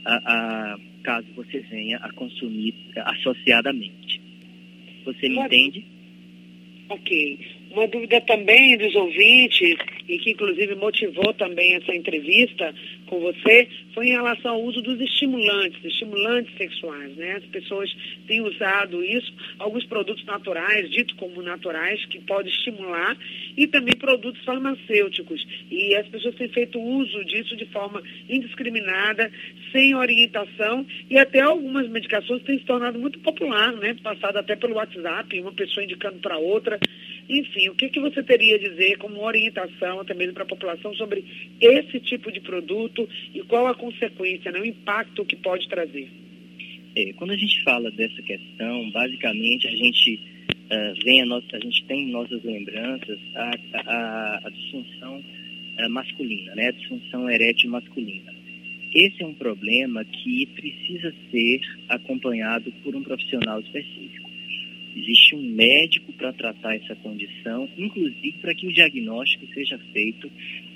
a, 0.04 0.16
a, 0.16 0.78
caso 1.02 1.26
você 1.34 1.60
venha 1.60 1.96
a 1.98 2.12
consumir 2.12 2.74
associadamente. 2.96 4.20
Você 5.04 5.28
me 5.28 5.38
entende? 5.38 5.86
Ok. 6.88 7.38
Uma 7.74 7.88
dúvida 7.88 8.20
também 8.20 8.78
dos 8.78 8.94
ouvintes, 8.94 9.76
e 10.08 10.16
que 10.18 10.30
inclusive 10.30 10.76
motivou 10.76 11.34
também 11.34 11.74
essa 11.74 11.92
entrevista 11.92 12.72
com 13.06 13.18
você, 13.18 13.68
foi 13.92 14.06
em 14.06 14.12
relação 14.12 14.54
ao 14.54 14.62
uso 14.62 14.80
dos 14.80 15.00
estimulantes, 15.00 15.84
estimulantes 15.84 16.56
sexuais. 16.56 17.16
Né? 17.16 17.32
As 17.32 17.44
pessoas 17.46 17.92
têm 18.28 18.40
usado 18.42 19.02
isso, 19.02 19.32
alguns 19.58 19.84
produtos 19.86 20.24
naturais, 20.24 20.88
dito 20.88 21.16
como 21.16 21.42
naturais, 21.42 22.04
que 22.06 22.20
podem 22.20 22.52
estimular, 22.52 23.16
e 23.56 23.66
também 23.66 23.96
produtos 23.96 24.44
farmacêuticos. 24.44 25.44
E 25.68 25.96
as 25.96 26.06
pessoas 26.06 26.36
têm 26.36 26.48
feito 26.50 26.78
uso 26.78 27.24
disso 27.24 27.56
de 27.56 27.66
forma 27.66 28.00
indiscriminada, 28.28 29.32
sem 29.72 29.96
orientação, 29.96 30.86
e 31.10 31.18
até 31.18 31.40
algumas 31.40 31.88
medicações 31.88 32.40
têm 32.44 32.58
se 32.58 32.64
tornado 32.64 33.00
muito 33.00 33.18
popular, 33.18 33.72
né? 33.72 33.96
passado 34.00 34.36
até 34.36 34.54
pelo 34.54 34.74
WhatsApp, 34.74 35.40
uma 35.40 35.52
pessoa 35.52 35.82
indicando 35.82 36.20
para 36.20 36.38
outra. 36.38 36.78
Enfim, 37.28 37.68
o 37.70 37.74
que, 37.74 37.88
que 37.88 38.00
você 38.00 38.22
teria 38.22 38.56
a 38.56 38.58
dizer 38.58 38.98
como 38.98 39.24
orientação 39.24 40.00
até 40.00 40.12
mesmo 40.14 40.34
para 40.34 40.42
a 40.42 40.46
população 40.46 40.94
sobre 40.94 41.24
esse 41.60 42.00
tipo 42.00 42.30
de 42.30 42.40
produto 42.40 43.08
e 43.34 43.40
qual 43.42 43.66
a 43.66 43.74
consequência, 43.74 44.52
né, 44.52 44.60
o 44.60 44.66
impacto 44.66 45.24
que 45.24 45.36
pode 45.36 45.68
trazer? 45.68 46.08
É, 46.96 47.12
quando 47.14 47.32
a 47.32 47.36
gente 47.36 47.62
fala 47.64 47.90
dessa 47.90 48.22
questão, 48.22 48.90
basicamente 48.90 49.66
a 49.66 49.70
gente 49.70 50.20
uh, 50.50 51.04
vem 51.04 51.22
a, 51.22 51.26
nossa, 51.26 51.56
a 51.56 51.60
gente 51.60 51.84
tem 51.86 52.08
em 52.08 52.12
nossas 52.12 52.42
lembranças 52.44 53.18
a, 53.34 54.50
disfunção 54.50 55.18
uh, 55.18 55.90
masculina, 55.90 56.54
né, 56.54 56.68
a 56.68 56.72
disfunção 56.72 57.28
erétil 57.28 57.70
masculina. 57.70 58.32
Esse 58.94 59.24
é 59.24 59.26
um 59.26 59.34
problema 59.34 60.04
que 60.04 60.46
precisa 60.54 61.12
ser 61.30 61.60
acompanhado 61.88 62.70
por 62.84 62.94
um 62.94 63.02
profissional 63.02 63.58
específico. 63.60 64.13
Existe 64.96 65.34
um 65.34 65.42
médico 65.42 66.12
para 66.12 66.32
tratar 66.32 66.76
essa 66.76 66.94
condição, 66.96 67.68
inclusive 67.76 68.38
para 68.40 68.54
que 68.54 68.66
o 68.66 68.72
diagnóstico 68.72 69.46
seja 69.52 69.78
feito 69.92 70.30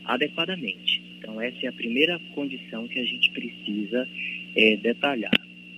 adequadamente. 0.05 1.03
Então, 1.19 1.41
essa 1.41 1.67
é 1.67 1.69
a 1.69 1.73
primeira 1.73 2.19
condição 2.35 2.89
que 2.89 2.99
a 2.99 3.05
gente 3.05 3.31
precisa 3.31 4.09
é, 4.57 4.77
detalhar. 4.77 5.31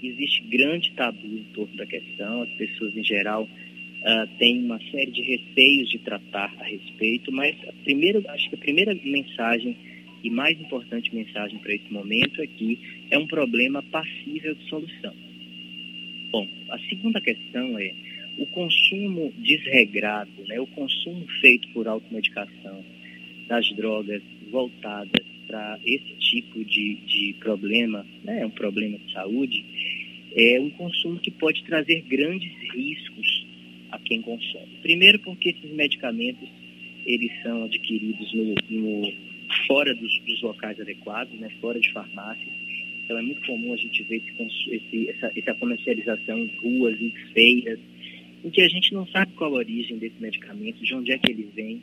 Existe 0.02 0.42
grande 0.44 0.90
tabu 0.92 1.26
em 1.26 1.44
torno 1.52 1.76
da 1.76 1.84
questão, 1.84 2.42
as 2.42 2.50
pessoas 2.54 2.96
em 2.96 3.04
geral 3.04 3.44
uh, 3.44 4.38
têm 4.38 4.64
uma 4.64 4.78
série 4.90 5.10
de 5.10 5.20
receios 5.20 5.90
de 5.90 5.98
tratar 5.98 6.54
a 6.58 6.64
respeito, 6.64 7.30
mas 7.30 7.56
a 7.68 7.72
primeira, 7.84 8.22
acho 8.32 8.48
que 8.48 8.54
a 8.54 8.58
primeira 8.58 8.94
mensagem 8.94 9.76
e 10.22 10.30
mais 10.30 10.58
importante 10.60 11.14
mensagem 11.14 11.58
para 11.58 11.74
esse 11.74 11.90
momento 11.92 12.40
é 12.42 12.46
que 12.46 12.78
é 13.10 13.18
um 13.18 13.26
problema 13.26 13.82
passível 13.82 14.54
de 14.54 14.68
solução. 14.68 15.14
Bom, 16.30 16.46
a 16.70 16.78
segunda 16.88 17.20
questão 17.20 17.78
é 17.78 17.92
o 18.40 18.46
consumo 18.46 19.30
desregrado, 19.36 20.30
né, 20.48 20.58
o 20.58 20.66
consumo 20.68 21.26
feito 21.42 21.68
por 21.74 21.86
automedicação 21.86 22.82
das 23.46 23.68
drogas 23.76 24.22
voltadas 24.50 25.26
para 25.46 25.78
esse 25.84 26.14
tipo 26.18 26.64
de, 26.64 26.94
de 27.06 27.36
problema, 27.38 28.06
né, 28.24 28.46
um 28.46 28.50
problema 28.50 28.98
de 28.98 29.12
saúde, 29.12 29.62
é 30.34 30.58
um 30.58 30.70
consumo 30.70 31.18
que 31.18 31.30
pode 31.32 31.62
trazer 31.64 32.00
grandes 32.08 32.50
riscos 32.72 33.46
a 33.90 33.98
quem 33.98 34.22
consome. 34.22 34.78
Primeiro 34.80 35.18
porque 35.18 35.50
esses 35.50 35.70
medicamentos 35.72 36.48
eles 37.04 37.30
são 37.42 37.64
adquiridos 37.64 38.32
no, 38.32 38.54
no 38.70 39.12
fora 39.66 39.94
dos, 39.94 40.18
dos, 40.20 40.40
locais 40.40 40.80
adequados, 40.80 41.38
né, 41.38 41.50
fora 41.60 41.78
de 41.78 41.92
farmácias. 41.92 42.54
Então 43.04 43.18
é 43.18 43.22
muito 43.22 43.44
comum 43.44 43.74
a 43.74 43.76
gente 43.76 44.02
ver 44.04 44.16
esse, 44.16 44.74
esse, 44.74 45.10
essa, 45.10 45.32
essa 45.36 45.54
comercialização 45.54 46.38
em 46.38 46.56
ruas, 46.62 46.98
em 47.00 47.12
feiras, 47.34 47.80
em 48.44 48.50
que 48.50 48.62
a 48.62 48.68
gente 48.68 48.92
não 48.94 49.06
sabe 49.08 49.32
qual 49.34 49.54
a 49.54 49.58
origem 49.58 49.98
desse 49.98 50.20
medicamento, 50.20 50.82
de 50.82 50.94
onde 50.94 51.12
é 51.12 51.18
que 51.18 51.30
ele 51.30 51.48
vem. 51.54 51.82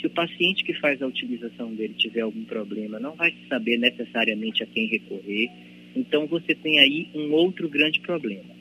Se 0.00 0.06
o 0.06 0.10
paciente 0.10 0.64
que 0.64 0.74
faz 0.74 1.02
a 1.02 1.06
utilização 1.06 1.74
dele 1.74 1.94
tiver 1.98 2.20
algum 2.20 2.44
problema, 2.44 2.98
não 2.98 3.14
vai 3.14 3.34
saber 3.48 3.78
necessariamente 3.78 4.62
a 4.62 4.66
quem 4.66 4.86
recorrer. 4.86 5.50
Então 5.96 6.26
você 6.26 6.54
tem 6.54 6.78
aí 6.78 7.08
um 7.14 7.32
outro 7.32 7.68
grande 7.68 8.00
problema. 8.00 8.56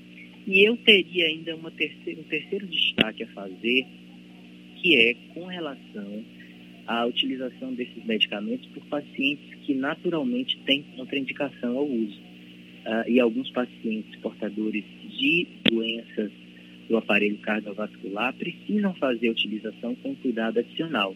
E 0.47 0.67
eu 0.67 0.77
teria 0.77 1.27
ainda 1.27 1.57
terceira, 1.71 2.19
um 2.19 2.23
terceiro 2.23 2.65
destaque 2.67 3.23
a 3.23 3.27
fazer, 3.27 3.85
que 4.77 4.95
é 4.95 5.13
com 5.33 5.45
relação 5.45 6.23
à 6.87 7.05
utilização 7.05 7.73
desses 7.73 8.03
medicamentos 8.05 8.65
por 8.67 8.83
pacientes 8.85 9.53
que 9.65 9.73
naturalmente 9.73 10.57
têm 10.65 10.83
contraindicação 10.95 11.77
ao 11.77 11.87
uso. 11.87 12.27
Uh, 12.87 13.09
e 13.09 13.19
alguns 13.19 13.51
pacientes 13.51 14.15
portadores 14.21 14.85
de 15.09 15.45
doenças 15.69 16.31
do 16.87 16.97
aparelho 16.97 17.37
cardiovascular 17.39 18.33
precisam 18.33 18.93
fazer 18.95 19.27
a 19.27 19.31
utilização 19.31 19.95
com 19.95 20.15
cuidado 20.15 20.59
adicional. 20.59 21.15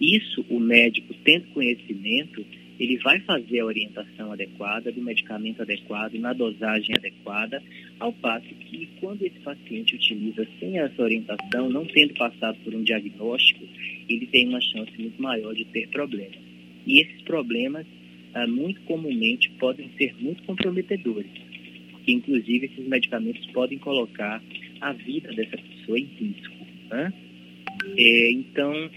Isso, 0.00 0.44
o 0.48 0.58
médico, 0.58 1.14
tendo 1.24 1.46
conhecimento, 1.48 2.44
ele 2.78 2.98
vai 2.98 3.20
fazer 3.20 3.60
a 3.60 3.64
orientação 3.64 4.32
adequada, 4.32 4.90
do 4.90 5.00
medicamento 5.00 5.62
adequado, 5.62 6.14
na 6.14 6.32
dosagem 6.32 6.96
adequada, 6.96 7.62
ao 8.00 8.12
passo 8.12 8.48
que 8.48 8.88
quando 8.98 9.22
esse 9.22 9.38
paciente 9.40 9.94
utiliza 9.94 10.44
sem 10.58 10.78
essa 10.78 11.00
orientação, 11.00 11.70
não 11.70 11.84
tendo 11.84 12.14
passado 12.14 12.58
por 12.64 12.74
um 12.74 12.82
diagnóstico, 12.82 13.64
ele 14.08 14.26
tem 14.26 14.48
uma 14.48 14.60
chance 14.60 14.90
muito 14.98 15.22
maior 15.22 15.54
de 15.54 15.64
ter 15.66 15.88
problemas. 15.90 16.38
E 16.84 17.00
esses 17.00 17.22
problemas, 17.22 17.86
ah, 18.34 18.46
muito 18.48 18.80
comumente, 18.80 19.50
podem 19.60 19.88
ser 19.96 20.14
muito 20.18 20.42
comprometedores, 20.42 21.30
porque 21.92 22.12
inclusive 22.12 22.66
esses 22.66 22.88
medicamentos 22.88 23.46
podem 23.52 23.78
colocar 23.78 24.42
a 24.82 24.92
vida 24.92 25.32
dessa 25.32 25.56
pessoa 25.56 25.98
em 25.98 26.04
risco. 26.04 26.66
Né? 26.90 27.12
É, 27.96 28.32
então, 28.32 28.90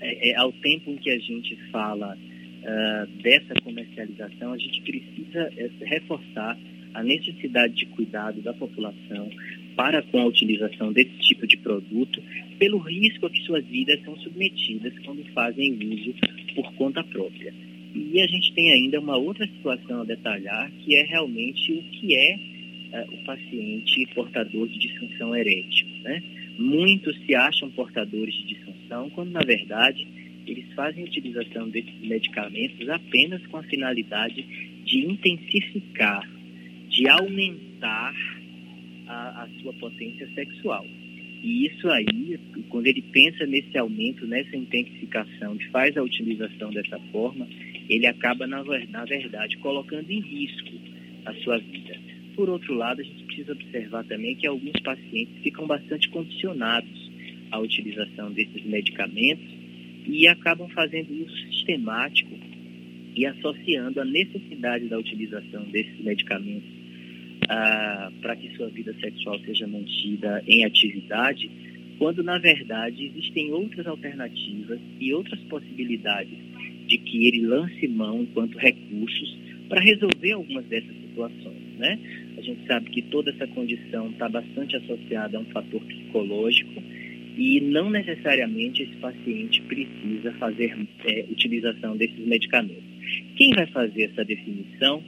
é, 0.00 0.30
é, 0.30 0.36
ao 0.36 0.52
tempo 0.52 0.90
em 0.90 0.96
que 0.96 1.10
a 1.10 1.18
gente 1.18 1.56
fala 1.70 2.16
uh, 2.16 3.22
dessa 3.22 3.54
comercialização, 3.62 4.52
a 4.52 4.58
gente 4.58 4.80
precisa 4.82 5.52
é, 5.56 5.70
reforçar 5.84 6.56
a 6.94 7.02
necessidade 7.02 7.74
de 7.74 7.86
cuidado 7.86 8.40
da 8.40 8.52
população 8.54 9.30
para 9.76 10.02
com 10.02 10.20
a 10.20 10.26
utilização 10.26 10.92
desse 10.92 11.16
tipo 11.20 11.46
de 11.46 11.56
produto, 11.58 12.22
pelo 12.58 12.78
risco 12.78 13.26
a 13.26 13.30
que 13.30 13.42
suas 13.42 13.64
vidas 13.66 14.00
são 14.04 14.16
submetidas 14.18 14.92
quando 15.04 15.24
fazem 15.32 15.72
uso 15.72 16.14
por 16.54 16.72
conta 16.74 17.02
própria. 17.04 17.52
E 17.94 18.20
a 18.20 18.26
gente 18.26 18.52
tem 18.54 18.72
ainda 18.72 19.00
uma 19.00 19.16
outra 19.16 19.46
situação 19.46 20.02
a 20.02 20.04
detalhar, 20.04 20.70
que 20.84 20.94
é 20.96 21.02
realmente 21.04 21.72
o 21.72 21.82
que 21.82 22.14
é 22.14 22.59
uh, 22.92 23.14
o 23.14 23.24
paciente 23.24 24.06
portador 24.14 24.68
de 24.68 24.78
disfunção 24.78 25.34
erétil. 25.34 25.86
Né? 26.02 26.22
Muitos 26.58 27.16
se 27.24 27.34
acham 27.34 27.70
portadores 27.70 28.34
de 28.34 28.54
disfunção, 28.54 29.10
quando 29.10 29.30
na 29.30 29.40
verdade 29.40 30.06
eles 30.46 30.72
fazem 30.74 31.04
utilização 31.04 31.68
desses 31.68 31.94
medicamentos 32.00 32.88
apenas 32.88 33.46
com 33.46 33.58
a 33.58 33.62
finalidade 33.64 34.42
de 34.84 34.98
intensificar, 35.06 36.28
de 36.88 37.08
aumentar 37.08 38.14
a, 39.06 39.44
a 39.44 39.48
sua 39.60 39.72
potência 39.74 40.28
sexual. 40.34 40.84
E 41.42 41.66
isso 41.66 41.88
aí, 41.88 42.38
quando 42.68 42.86
ele 42.86 43.00
pensa 43.00 43.46
nesse 43.46 43.76
aumento, 43.78 44.26
nessa 44.26 44.54
intensificação, 44.56 45.56
e 45.56 45.64
faz 45.70 45.96
a 45.96 46.02
utilização 46.02 46.70
dessa 46.70 46.98
forma, 47.10 47.48
ele 47.88 48.06
acaba, 48.06 48.46
na, 48.46 48.62
na 48.62 49.04
verdade, 49.04 49.56
colocando 49.58 50.10
em 50.10 50.20
risco 50.20 50.72
a 51.24 51.34
sua 51.36 51.58
vida. 51.58 51.98
Por 52.40 52.48
outro 52.48 52.72
lado, 52.72 53.02
a 53.02 53.04
gente 53.04 53.22
precisa 53.24 53.52
observar 53.52 54.02
também 54.04 54.34
que 54.34 54.46
alguns 54.46 54.80
pacientes 54.82 55.42
ficam 55.42 55.66
bastante 55.66 56.08
condicionados 56.08 57.10
à 57.50 57.58
utilização 57.58 58.32
desses 58.32 58.64
medicamentos 58.64 59.44
e 60.06 60.26
acabam 60.26 60.66
fazendo 60.70 61.12
uso 61.22 61.36
sistemático 61.50 62.34
e 63.14 63.26
associando 63.26 64.00
a 64.00 64.06
necessidade 64.06 64.88
da 64.88 64.98
utilização 64.98 65.64
desses 65.64 66.02
medicamentos 66.02 66.66
ah, 67.46 68.10
para 68.22 68.34
que 68.36 68.56
sua 68.56 68.70
vida 68.70 68.94
sexual 68.94 69.38
seja 69.40 69.66
mantida 69.66 70.42
em 70.46 70.64
atividade, 70.64 71.50
quando 71.98 72.22
na 72.22 72.38
verdade 72.38 73.04
existem 73.04 73.52
outras 73.52 73.86
alternativas 73.86 74.80
e 74.98 75.12
outras 75.12 75.40
possibilidades 75.40 76.38
de 76.86 76.96
que 76.96 77.26
ele 77.26 77.46
lance 77.46 77.86
mão 77.86 78.22
enquanto 78.22 78.56
recursos 78.56 79.36
para 79.68 79.82
resolver 79.82 80.32
algumas 80.32 80.64
dessas 80.64 80.96
situações, 81.02 81.69
né? 81.80 81.98
A 82.36 82.42
gente 82.42 82.64
sabe 82.66 82.90
que 82.90 83.02
toda 83.02 83.30
essa 83.30 83.46
condição 83.48 84.10
está 84.10 84.28
bastante 84.28 84.76
associada 84.76 85.36
a 85.36 85.40
um 85.40 85.46
fator 85.46 85.80
psicológico 85.80 86.82
e 87.36 87.60
não 87.60 87.90
necessariamente 87.90 88.82
esse 88.82 88.96
paciente 88.96 89.62
precisa 89.62 90.32
fazer 90.32 90.76
é, 91.06 91.24
utilização 91.30 91.96
desses 91.96 92.18
medicamentos. 92.18 92.84
Quem 93.36 93.50
vai 93.54 93.66
fazer 93.68 94.04
essa 94.04 94.24
definição 94.24 95.02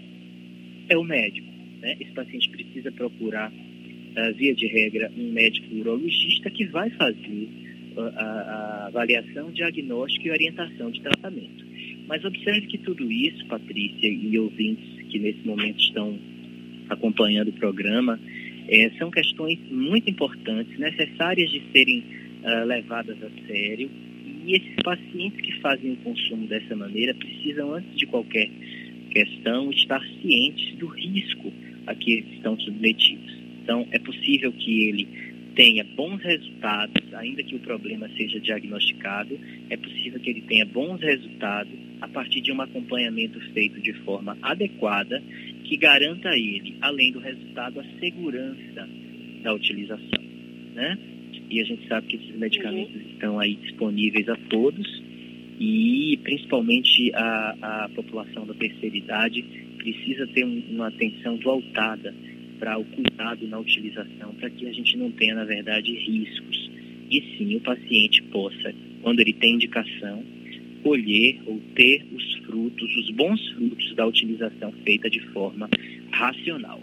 é 0.89 0.97
o 0.97 1.05
médico. 1.05 1.47
Né? 1.81 1.97
Esse 2.01 2.13
paciente 2.13 2.49
precisa 2.49 2.91
procurar, 2.91 3.53
uh, 3.53 4.35
via 4.37 4.55
de 4.55 4.67
regra, 4.67 5.13
um 5.17 5.31
médico 5.33 5.75
urologista 5.75 6.51
que 6.51 6.65
vai 6.67 6.89
fazer 6.91 7.49
uh, 7.97 8.01
a, 8.01 8.25
a 8.25 8.87
avaliação, 8.87 9.51
diagnóstico 9.51 10.27
e 10.27 10.31
orientação 10.31 10.91
de 10.91 11.01
tratamento. 11.03 11.67
Mas 12.07 12.25
observe 12.25 12.67
que 12.67 12.79
tudo 12.79 13.11
isso, 13.11 13.47
Patrícia 13.47 14.09
e 14.09 14.39
ouvintes 14.39 15.03
que 15.11 15.19
nesse 15.19 15.47
momento 15.47 15.79
estão 15.79 16.19
acompanhando 16.89 17.49
o 17.49 17.53
programa, 17.53 18.19
é, 18.69 18.91
são 18.99 19.11
questões 19.11 19.59
muito 19.71 20.09
importantes, 20.09 20.79
necessárias 20.79 21.51
de 21.51 21.63
serem 21.73 22.05
uh, 22.45 22.65
levadas 22.67 23.17
a 23.23 23.47
sério. 23.47 23.91
E 24.47 24.57
esses 24.57 24.75
pacientes 24.83 25.41
que 25.41 25.61
fazem 25.61 25.93
o 25.93 25.97
consumo 25.97 26.47
dessa 26.47 26.75
maneira 26.75 27.15
precisam, 27.15 27.75
antes 27.75 27.97
de 27.97 28.07
qualquer 28.07 28.49
questão, 29.11 29.71
estar 29.71 30.01
cientes 30.21 30.77
do 30.79 30.87
risco 30.87 31.53
a 31.87 31.95
que 31.95 32.13
eles 32.13 32.33
estão 32.35 32.59
submetidos. 32.59 33.33
Então, 33.63 33.87
é 33.93 33.99
possível 33.99 34.53
que 34.53 34.89
ele 34.89 35.09
tenha 35.55 35.85
bons 35.97 36.21
resultados, 36.23 37.15
ainda 37.15 37.43
que 37.43 37.55
o 37.55 37.61
problema 37.61 38.09
seja 38.17 38.41
diagnosticado, 38.41 39.39
é 39.69 39.77
possível 39.77 40.19
que 40.19 40.31
ele 40.31 40.41
tenha 40.43 40.65
bons 40.65 41.01
resultados 41.01 41.73
a 42.01 42.09
partir 42.09 42.41
de 42.41 42.51
um 42.53 42.61
acompanhamento 42.61 43.39
feito 43.53 43.81
de 43.81 43.93
forma 44.05 44.37
adequada 44.43 45.23
que 45.73 45.79
garanta 45.79 46.29
a 46.29 46.37
ele, 46.37 46.77
além 46.83 47.13
do 47.13 47.19
resultado, 47.19 47.81
a 47.81 47.85
segurança 47.99 48.87
da 49.43 49.55
utilização. 49.55 50.23
Né? 50.75 50.99
E 51.49 51.63
a 51.63 51.65
gente 51.65 51.89
sabe 51.89 52.09
que 52.09 52.17
esses 52.17 52.37
medicamentos 52.37 52.95
uhum. 52.95 53.11
estão 53.11 53.39
aí 53.39 53.55
disponíveis 53.55 54.29
a 54.29 54.37
todos 54.51 55.03
e 55.59 56.21
principalmente 56.23 57.11
a, 57.15 57.85
a 57.85 57.89
população 57.89 58.45
da 58.45 58.53
terceira 58.53 58.95
idade 58.95 59.43
precisa 59.79 60.27
ter 60.27 60.45
um, 60.45 60.63
uma 60.73 60.89
atenção 60.89 61.39
voltada 61.39 62.15
para 62.59 62.79
o 62.79 62.85
cuidado 62.85 63.49
na 63.49 63.59
utilização, 63.59 64.35
para 64.35 64.51
que 64.51 64.69
a 64.69 64.73
gente 64.75 64.95
não 64.99 65.11
tenha, 65.13 65.35
na 65.35 65.45
verdade, 65.45 65.91
riscos. 65.95 66.71
E 67.11 67.23
sim 67.39 67.57
o 67.57 67.61
paciente 67.61 68.23
possa, 68.25 68.75
quando 69.01 69.21
ele 69.21 69.33
tem 69.33 69.55
indicação, 69.55 70.23
colher 70.83 71.41
ou 71.47 71.61
ter 71.75 72.05
os 72.13 72.35
frutos, 72.47 72.97
os 72.97 73.11
bons 73.11 73.41
frutos 73.51 73.95
da 73.95 74.07
utilização 74.07 74.73
feita 74.85 75.09
de 75.09 75.21
forma 75.33 75.69
racional. 76.11 76.81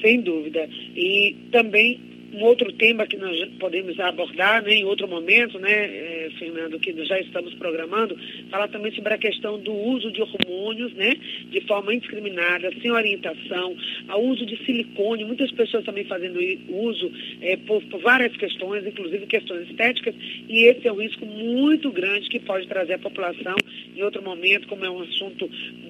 Sem 0.00 0.20
dúvida. 0.20 0.68
E 0.96 1.36
também 1.50 2.00
um 2.32 2.44
outro 2.44 2.72
tema 2.72 3.06
que 3.06 3.16
nós 3.16 3.38
podemos 3.58 3.98
abordar 4.00 4.62
né, 4.62 4.74
em 4.74 4.84
outro 4.84 5.06
momento, 5.06 5.58
né, 5.58 5.70
é, 5.70 6.30
Fernando, 6.38 6.78
que 6.78 6.92
já 7.04 7.18
estamos 7.20 7.54
programando, 7.54 8.16
falar 8.50 8.68
também 8.68 8.92
sobre 8.92 9.12
a 9.14 9.18
questão 9.18 9.58
do 9.58 9.72
uso 9.72 10.10
de 10.10 10.22
hormônios, 10.22 10.92
né, 10.94 11.14
de 11.50 11.60
forma 11.62 11.94
indiscriminada, 11.94 12.70
sem 12.80 12.90
orientação, 12.90 13.76
o 14.08 14.18
uso 14.18 14.46
de 14.46 14.56
silicone, 14.64 15.24
muitas 15.24 15.50
pessoas 15.52 15.84
também 15.84 16.04
fazendo 16.04 16.38
uso 16.68 17.12
é, 17.40 17.56
por, 17.56 17.82
por, 17.84 18.00
várias 18.00 18.34
questões, 18.36 18.86
inclusive 18.86 19.26
questões 19.26 19.68
estéticas, 19.68 20.14
e 20.48 20.64
esse 20.64 20.88
é 20.88 20.92
um 20.92 21.00
risco 21.00 21.26
muito 21.26 21.90
grande 21.90 22.28
que 22.28 22.40
pode 22.40 22.66
trazer 22.66 22.94
à 22.94 22.98
população 22.98 23.56
em 23.94 24.02
outro 24.02 24.22
momento, 24.22 24.68
como 24.68 24.84
é 24.84 24.90
um 24.90 25.02
assunto 25.02 25.48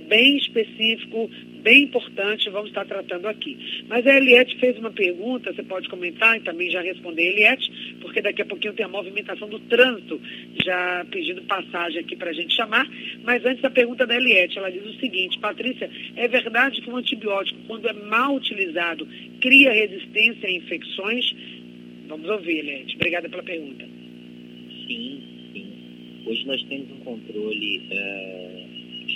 bem 0.09 0.37
específico, 0.37 1.31
bem 1.63 1.85
importante, 1.85 2.51
vamos 2.51 2.69
estar 2.69 2.85
tratando 2.85 3.27
aqui. 3.27 3.85
Mas 3.89 4.07
a 4.07 4.17
Eliette 4.17 4.59
fez 4.59 4.77
uma 4.79 4.91
pergunta, 4.91 5.53
você 5.53 5.63
pode 5.63 5.89
comentar 5.89 6.37
e 6.37 6.41
também 6.41 6.71
já 6.71 6.83
responder, 6.83 7.23
Eliette, 7.23 7.97
porque 8.01 8.21
daqui 8.21 8.43
a 8.43 8.47
pouquinho 8.47 8.75
tem 8.75 8.85
a 8.85 8.89
movimentação 8.89 9.49
do 9.49 9.61
trânsito, 9.61 10.21
já 10.65 11.07
pedindo 11.11 11.43
passagem 11.43 12.01
aqui 12.01 12.17
para 12.17 12.31
a 12.31 12.33
gente 12.33 12.55
chamar. 12.55 12.87
Mas 13.23 13.45
antes 13.45 13.63
da 13.63 13.71
pergunta 13.71 14.07
da 14.07 14.17
Eliette, 14.17 14.59
ela 14.59 14.71
diz 14.71 14.85
o 14.85 14.99
seguinte, 14.99 15.39
Patrícia, 15.39 15.89
é 16.17 16.29
verdade 16.29 16.81
que 16.81 16.91
um 16.91 16.97
antibiótico, 16.97 17.59
quando 17.67 17.89
é 17.89 17.93
mal 17.93 18.35
utilizado, 18.35 19.07
cria 19.41 19.73
resistência 19.73 20.49
a 20.49 20.53
infecções? 20.53 21.35
Vamos 22.09 22.29
ouvir, 22.29 22.59
Eliette. 22.59 22.97
Obrigada 22.97 23.29
pela 23.29 23.43
pergunta. 23.43 23.85
Sim, 24.87 25.23
sim. 25.53 26.23
Hoje 26.27 26.45
nós 26.47 26.63
temos 26.65 26.91
um 26.91 26.99
controle 27.05 27.83
é, 27.91 28.65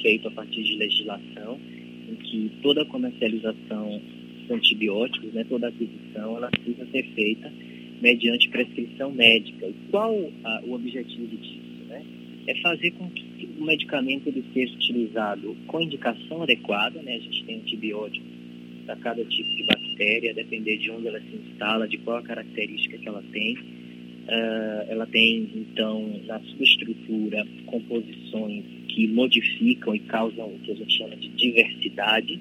feito 0.02 0.28
a 0.28 0.30
partir 0.30 0.62
de 0.62 0.76
legislação 0.76 1.60
em 2.08 2.14
que 2.16 2.50
toda 2.62 2.84
comercialização 2.86 4.00
de 4.46 4.52
antibióticos, 4.52 5.32
né, 5.32 5.44
toda 5.48 5.66
a 5.66 5.68
aquisição, 5.68 6.36
ela 6.36 6.50
precisa 6.50 6.86
ser 6.86 7.02
feita 7.14 7.52
mediante 8.00 8.48
prescrição 8.48 9.10
médica. 9.12 9.66
E 9.66 9.74
qual 9.90 10.14
a, 10.44 10.62
o 10.64 10.74
objetivo 10.74 11.26
disso? 11.26 11.58
Né? 11.88 12.04
É 12.46 12.54
fazer 12.60 12.92
com 12.92 13.08
que 13.10 13.48
o 13.58 13.64
medicamento 13.64 14.28
ele 14.28 14.44
seja 14.52 14.74
utilizado 14.74 15.56
com 15.66 15.80
indicação 15.80 16.42
adequada, 16.42 17.00
né? 17.02 17.16
a 17.16 17.18
gente 17.18 17.44
tem 17.44 17.56
antibióticos 17.56 18.36
para 18.84 18.96
cada 18.96 19.24
tipo 19.24 19.48
de 19.56 19.64
bactéria, 19.64 20.32
depender 20.32 20.76
de 20.78 20.90
onde 20.90 21.08
ela 21.08 21.20
se 21.20 21.36
instala, 21.36 21.88
de 21.88 21.98
qual 21.98 22.18
a 22.18 22.22
característica 22.22 22.96
que 22.96 23.08
ela 23.08 23.22
tem. 23.32 23.56
Uh, 23.56 24.82
ela 24.88 25.06
tem, 25.06 25.48
então, 25.54 26.20
na 26.26 26.40
sua 26.40 26.64
estrutura, 26.64 27.46
composições 27.66 28.64
que 28.88 29.06
modificam 29.08 29.94
e 29.94 29.98
causam 30.00 30.46
o 30.46 30.58
que 30.60 30.72
a 30.72 30.74
gente 30.74 30.96
chama 30.96 31.16
de 31.16 31.28
diversidade. 31.28 32.38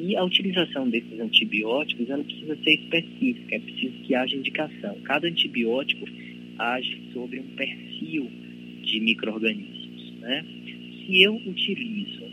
E 0.00 0.16
a 0.16 0.24
utilização 0.24 0.88
desses 0.88 1.18
antibióticos 1.18 2.10
ela 2.10 2.22
precisa 2.22 2.56
ser 2.56 2.74
específica, 2.74 3.56
é 3.56 3.58
preciso 3.58 3.94
que 4.02 4.14
haja 4.14 4.36
indicação. 4.36 4.96
Cada 5.04 5.26
antibiótico 5.26 6.06
age 6.58 7.00
sobre 7.12 7.40
um 7.40 7.56
perfil 7.56 8.30
de 8.82 9.00
micro-organismos. 9.00 10.12
Né? 10.20 10.44
Se 11.06 11.22
eu 11.22 11.36
utilizo 11.36 12.24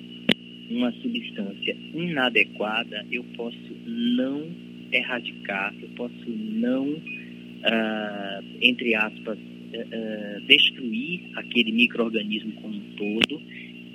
uma 0.70 0.92
substância 0.94 1.78
inadequada, 1.94 3.06
eu 3.12 3.24
posso 3.36 3.76
não 3.86 4.50
erradicar, 4.92 5.74
eu 5.82 5.90
posso 5.90 6.30
não, 6.30 6.90
uh, 6.90 8.44
entre 8.62 8.96
aspas, 8.96 9.38
uh, 9.78 10.46
destruir 10.48 11.22
aquele 11.36 11.72
microorganismo 11.72 12.52
como 12.54 12.76
um 12.76 12.96
todo, 12.98 13.42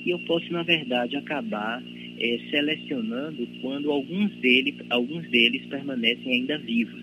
e 0.05 0.11
eu 0.11 0.19
posso, 0.21 0.51
na 0.53 0.62
verdade, 0.62 1.16
acabar 1.16 1.83
uh, 1.83 2.51
selecionando 2.51 3.47
quando 3.61 3.90
alguns 3.90 4.31
deles, 4.37 4.75
alguns 4.90 5.29
deles 5.31 5.66
permanecem 5.66 6.33
ainda 6.33 6.59
vivos. 6.59 7.01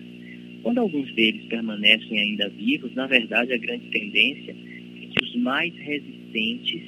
Quando 0.62 0.78
alguns 0.78 1.12
deles 1.14 1.44
permanecem 1.46 2.18
ainda 2.18 2.48
vivos, 2.48 2.94
na 2.94 3.06
verdade, 3.06 3.52
a 3.52 3.58
grande 3.58 3.86
tendência 3.90 4.54
é 5.02 5.06
que 5.06 5.24
os 5.24 5.36
mais 5.36 5.72
resistentes 5.76 6.82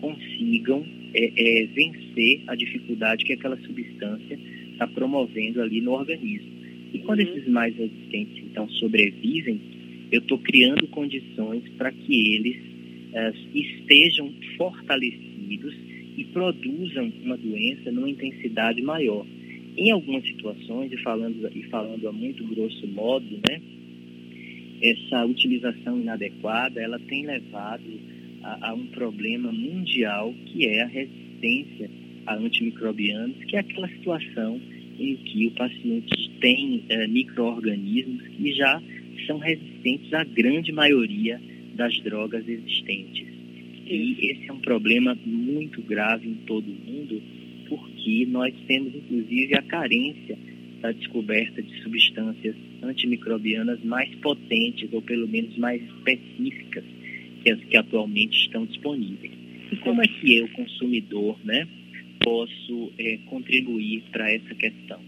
consigam 0.00 0.84
é, 1.14 1.32
é, 1.36 1.66
vencer 1.66 2.42
a 2.46 2.54
dificuldade 2.54 3.24
que 3.24 3.32
aquela 3.32 3.56
substância 3.58 4.38
está 4.72 4.86
promovendo 4.86 5.62
ali 5.62 5.80
no 5.80 5.92
organismo. 5.92 6.56
E 6.92 6.98
quando 7.00 7.20
uhum. 7.20 7.28
esses 7.28 7.48
mais 7.48 7.74
resistentes, 7.76 8.44
então, 8.44 8.68
sobrevivem, 8.70 9.60
eu 10.10 10.20
estou 10.20 10.38
criando 10.38 10.86
condições 10.88 11.62
para 11.76 11.90
que 11.92 12.34
eles 12.34 12.56
é, 13.12 13.32
estejam 13.54 14.32
fortalecidos 14.56 15.74
e 16.16 16.24
produzam 16.24 17.12
uma 17.22 17.36
doença 17.36 17.90
numa 17.90 18.08
intensidade 18.08 18.80
maior. 18.82 19.26
Em 19.76 19.90
algumas 19.90 20.24
situações, 20.24 20.90
e 20.92 20.96
falando, 20.98 21.50
e 21.54 21.62
falando 21.64 22.08
a 22.08 22.12
muito 22.12 22.44
grosso 22.46 22.86
modo, 22.88 23.38
né, 23.48 23.60
essa 24.82 25.24
utilização 25.24 26.00
inadequada, 26.00 26.80
ela 26.80 26.98
tem 26.98 27.26
levado 27.26 28.00
a, 28.42 28.70
a 28.70 28.74
um 28.74 28.86
problema 28.86 29.52
mundial 29.52 30.34
que 30.46 30.66
é 30.66 30.82
a 30.82 30.86
resistência 30.86 31.90
a 32.26 32.34
antimicrobianos, 32.34 33.36
que 33.44 33.56
é 33.56 33.60
aquela 33.60 33.88
situação 33.88 34.60
em 34.98 35.16
que 35.16 35.46
o 35.46 35.50
paciente 35.52 36.30
tem 36.40 36.82
uh, 36.90 37.08
micro-organismos 37.08 38.26
que 38.28 38.52
já 38.52 38.82
são 39.24 39.38
resistentes 39.38 40.12
à 40.12 40.24
grande 40.24 40.72
maioria 40.72 41.40
das 41.74 41.98
drogas 42.00 42.46
existentes. 42.48 43.26
E 43.86 44.30
esse 44.30 44.48
é 44.48 44.52
um 44.52 44.60
problema 44.60 45.16
muito 45.24 45.80
grave 45.82 46.28
em 46.28 46.34
todo 46.46 46.66
o 46.66 46.90
mundo, 46.90 47.22
porque 47.68 48.26
nós 48.26 48.52
temos 48.66 48.94
inclusive 48.94 49.54
a 49.54 49.62
carência 49.62 50.36
da 50.80 50.92
descoberta 50.92 51.62
de 51.62 51.82
substâncias 51.82 52.56
antimicrobianas 52.82 53.82
mais 53.84 54.12
potentes, 54.16 54.92
ou 54.92 55.00
pelo 55.02 55.28
menos 55.28 55.56
mais 55.56 55.82
específicas, 55.82 56.84
que 57.42 57.50
as 57.50 57.60
que 57.64 57.76
atualmente 57.76 58.36
estão 58.38 58.66
disponíveis. 58.66 59.32
E 59.70 59.76
como 59.76 60.02
é 60.02 60.06
que 60.06 60.36
eu, 60.36 60.48
consumidor, 60.48 61.38
né, 61.44 61.66
posso 62.22 62.92
é, 62.98 63.18
contribuir 63.26 64.02
para 64.10 64.30
essa 64.30 64.54
questão? 64.54 65.00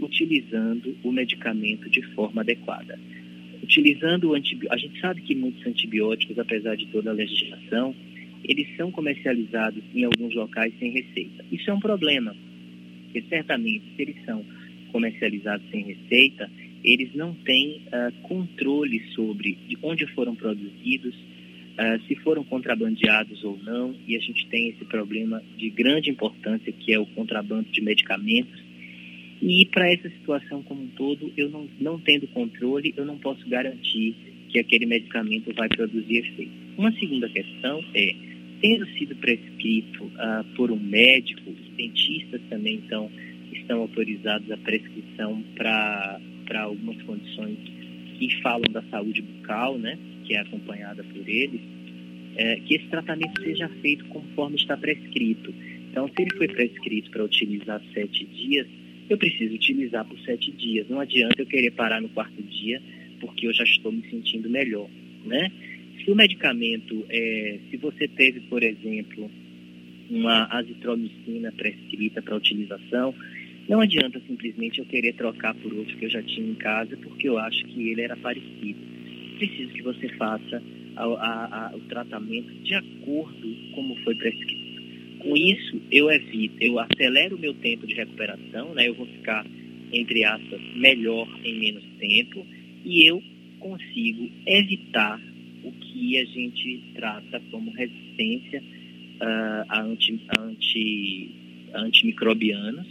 Utilizando 0.00 0.96
o 1.02 1.12
medicamento 1.12 1.88
de 1.88 2.02
forma 2.14 2.42
adequada. 2.42 2.98
Utilizando 3.62 4.30
o 4.30 4.34
antibiótico, 4.34 4.74
a 4.74 4.76
gente 4.76 5.00
sabe 5.00 5.22
que 5.22 5.34
muitos 5.34 5.66
antibióticos, 5.66 6.38
apesar 6.38 6.76
de 6.76 6.86
toda 6.86 7.10
a 7.10 7.14
legislação, 7.14 7.94
eles 8.44 8.68
são 8.76 8.90
comercializados 8.90 9.82
em 9.94 10.04
alguns 10.04 10.34
locais 10.34 10.72
sem 10.78 10.90
receita. 10.90 11.44
Isso 11.50 11.70
é 11.70 11.74
um 11.74 11.80
problema, 11.80 12.36
porque 13.04 13.22
certamente 13.28 13.84
se 13.96 14.02
eles 14.02 14.16
são 14.24 14.44
comercializados 14.92 15.68
sem 15.70 15.82
receita, 15.82 16.50
eles 16.84 17.14
não 17.14 17.34
têm 17.34 17.82
uh, 17.86 18.12
controle 18.22 19.02
sobre 19.14 19.58
de 19.66 19.78
onde 19.82 20.06
foram 20.08 20.34
produzidos, 20.34 21.14
uh, 21.14 22.06
se 22.06 22.14
foram 22.16 22.44
contrabandeados 22.44 23.42
ou 23.42 23.58
não, 23.64 23.94
e 24.06 24.14
a 24.14 24.20
gente 24.20 24.46
tem 24.48 24.68
esse 24.68 24.84
problema 24.84 25.42
de 25.56 25.70
grande 25.70 26.10
importância 26.10 26.70
que 26.72 26.92
é 26.92 26.98
o 26.98 27.06
contrabando 27.06 27.70
de 27.70 27.80
medicamentos. 27.80 28.62
E 29.46 29.66
para 29.66 29.92
essa 29.92 30.08
situação 30.08 30.62
como 30.62 30.84
um 30.84 30.88
todo, 30.96 31.30
eu 31.36 31.50
não, 31.50 31.68
não 31.78 32.00
tendo 32.00 32.26
controle, 32.28 32.94
eu 32.96 33.04
não 33.04 33.18
posso 33.18 33.46
garantir 33.46 34.16
que 34.48 34.58
aquele 34.58 34.86
medicamento 34.86 35.52
vai 35.52 35.68
produzir 35.68 36.16
efeito. 36.16 36.50
Uma 36.78 36.90
segunda 36.92 37.28
questão 37.28 37.84
é, 37.92 38.14
tendo 38.62 38.86
sido 38.96 39.14
prescrito 39.16 40.04
uh, 40.04 40.44
por 40.56 40.70
um 40.70 40.80
médico, 40.80 41.50
os 41.50 41.76
dentistas 41.76 42.40
também 42.48 42.76
então 42.76 43.10
estão 43.52 43.82
autorizados 43.82 44.50
a 44.50 44.56
prescrição 44.56 45.44
para 45.54 46.20
algumas 46.62 47.02
condições 47.02 47.58
que 48.18 48.40
falam 48.40 48.72
da 48.72 48.82
saúde 48.84 49.20
bucal, 49.20 49.76
né? 49.76 49.98
que 50.24 50.34
é 50.34 50.40
acompanhada 50.40 51.04
por 51.04 51.28
eles, 51.28 51.60
é, 52.36 52.56
que 52.60 52.76
esse 52.76 52.86
tratamento 52.86 53.42
seja 53.42 53.68
feito 53.82 54.06
conforme 54.06 54.56
está 54.56 54.74
prescrito. 54.74 55.52
Então, 55.90 56.08
se 56.08 56.22
ele 56.22 56.34
foi 56.34 56.48
prescrito 56.48 57.10
para 57.10 57.24
utilizar 57.24 57.82
sete 57.92 58.24
dias, 58.24 58.66
eu 59.08 59.18
preciso 59.18 59.54
utilizar 59.54 60.04
por 60.04 60.18
sete 60.20 60.50
dias. 60.52 60.88
Não 60.88 61.00
adianta 61.00 61.40
eu 61.40 61.46
querer 61.46 61.70
parar 61.72 62.00
no 62.00 62.08
quarto 62.08 62.42
dia, 62.42 62.80
porque 63.20 63.46
eu 63.46 63.52
já 63.52 63.64
estou 63.64 63.92
me 63.92 64.02
sentindo 64.08 64.48
melhor, 64.48 64.88
né? 65.24 65.50
Se 66.02 66.10
o 66.10 66.14
medicamento, 66.14 67.04
é, 67.08 67.58
se 67.70 67.76
você 67.76 68.08
teve, 68.08 68.40
por 68.40 68.62
exemplo, 68.62 69.30
uma 70.10 70.46
azitromicina 70.50 71.52
prescrita 71.52 72.20
para 72.20 72.36
utilização, 72.36 73.14
não 73.68 73.80
adianta 73.80 74.20
simplesmente 74.26 74.78
eu 74.78 74.84
querer 74.84 75.14
trocar 75.14 75.54
por 75.54 75.72
outro 75.72 75.96
que 75.96 76.04
eu 76.04 76.10
já 76.10 76.22
tinha 76.22 76.50
em 76.50 76.54
casa, 76.54 76.96
porque 76.98 77.28
eu 77.28 77.38
acho 77.38 77.64
que 77.64 77.88
ele 77.88 78.02
era 78.02 78.16
parecido 78.16 78.94
preciso 79.34 79.72
que 79.72 79.82
você 79.82 80.08
faça 80.16 80.62
a, 80.96 81.04
a, 81.04 81.66
a, 81.66 81.76
o 81.76 81.80
tratamento 81.80 82.52
de 82.62 82.74
acordo 82.74 83.56
como 83.74 83.96
foi 84.02 84.14
prescrito. 84.14 84.63
Com 85.24 85.34
isso, 85.38 85.80
eu 85.90 86.10
evito, 86.10 86.56
eu 86.60 86.78
acelero 86.78 87.36
o 87.36 87.38
meu 87.38 87.54
tempo 87.54 87.86
de 87.86 87.94
recuperação, 87.94 88.74
né? 88.74 88.88
eu 88.88 88.94
vou 88.94 89.06
ficar, 89.06 89.46
entre 89.90 90.22
aspas, 90.22 90.60
melhor 90.76 91.26
em 91.42 91.58
menos 91.58 91.82
tempo 91.98 92.46
e 92.84 93.08
eu 93.08 93.22
consigo 93.58 94.30
evitar 94.46 95.18
o 95.64 95.72
que 95.72 96.18
a 96.18 96.24
gente 96.26 96.82
trata 96.94 97.40
como 97.50 97.70
resistência 97.70 98.62
uh, 98.62 99.64
a, 99.66 99.80
anti, 99.80 100.20
anti, 100.38 101.30
antimicrobianos 101.72 102.86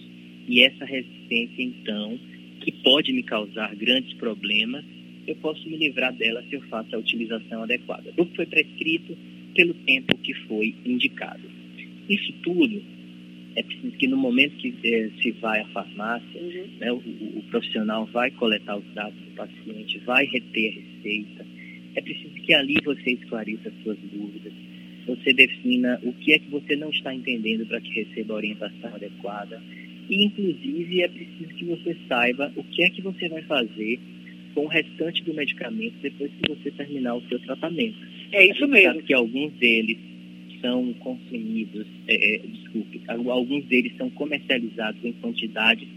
e 0.48 0.64
essa 0.64 0.86
resistência, 0.86 1.62
então, 1.62 2.20
que 2.62 2.72
pode 2.72 3.14
me 3.14 3.22
causar 3.22 3.76
grandes 3.76 4.12
problemas 4.16 4.84
eu 5.28 5.36
posso 5.36 5.68
me 5.70 5.78
livrar 5.78 6.14
dela 6.14 6.44
se 6.50 6.56
eu 6.56 6.62
faço 6.64 6.96
a 6.96 7.00
utilização 7.00 7.64
adequada 7.64 8.12
do 8.12 8.26
que 8.26 8.36
foi 8.36 8.46
prescrito 8.46 9.18
pelo 9.56 9.74
tempo 9.74 10.18
que 10.18 10.34
foi 10.48 10.76
indicado. 10.84 11.63
Isso 12.10 12.34
tudo 12.44 12.82
é 13.56 13.64
preciso 13.64 13.92
que 13.98 14.08
no 14.08 14.18
momento 14.18 14.56
que 14.58 14.76
eh, 14.84 15.10
se 15.22 15.32
vai 15.34 15.62
à 15.62 15.66
farmácia, 15.68 16.42
uhum. 16.42 16.68
né, 16.80 16.92
o, 16.92 16.98
o, 16.98 17.44
profissional 17.50 18.06
vai 18.08 18.32
coletar 18.32 18.78
os 18.78 18.94
dados 18.94 19.20
do 19.20 19.32
paciente, 19.36 20.00
vai 20.00 20.26
reter 20.26 20.70
a 20.70 20.74
receita. 20.74 21.46
É 21.96 22.02
preciso 22.02 22.34
que 22.34 22.54
ali 22.54 22.76
você 22.84 23.12
esclareça 23.12 23.70
as 23.70 23.84
suas 23.84 23.98
dúvidas, 24.00 24.52
você 25.06 25.34
defina 25.34 26.00
o 26.04 26.14
que 26.14 26.34
é 26.34 26.40
que 26.40 26.50
você 26.50 26.76
não 26.76 26.90
está 26.90 27.14
entendendo 27.14 27.66
para 27.68 27.80
que 27.80 27.94
receba 27.94 28.34
a 28.34 28.38
orientação 28.38 28.96
adequada. 28.96 29.62
E, 30.10 30.26
inclusive, 30.26 31.02
é 31.02 31.08
preciso 31.08 31.54
que 31.56 31.66
você 31.66 31.96
saiba 32.08 32.52
o 32.56 32.64
que 32.64 32.84
é 32.84 32.90
que 32.90 33.02
você 33.02 33.30
vai 33.30 33.44
fazer 33.44 34.00
com 34.56 34.66
o 34.66 34.68
restante 34.68 35.24
do 35.24 35.34
medicamento 35.34 35.96
depois 36.02 36.32
que 36.32 36.50
você 36.50 36.72
terminar 36.72 37.16
o 37.16 37.28
seu 37.28 37.40
tratamento. 37.40 37.98
É 38.32 38.46
isso 38.46 38.68
mesmo. 38.68 39.02
Que 39.04 39.14
alguns 39.14 39.54
deles 39.54 39.98
são 40.64 40.94
consumidos, 40.94 41.86
é, 42.08 42.36
é, 42.36 42.38
desculpe, 42.40 43.02
alguns 43.08 43.66
deles 43.66 43.92
são 43.98 44.10
comercializados 44.10 45.04
em 45.04 45.12
quantidades 45.14 45.88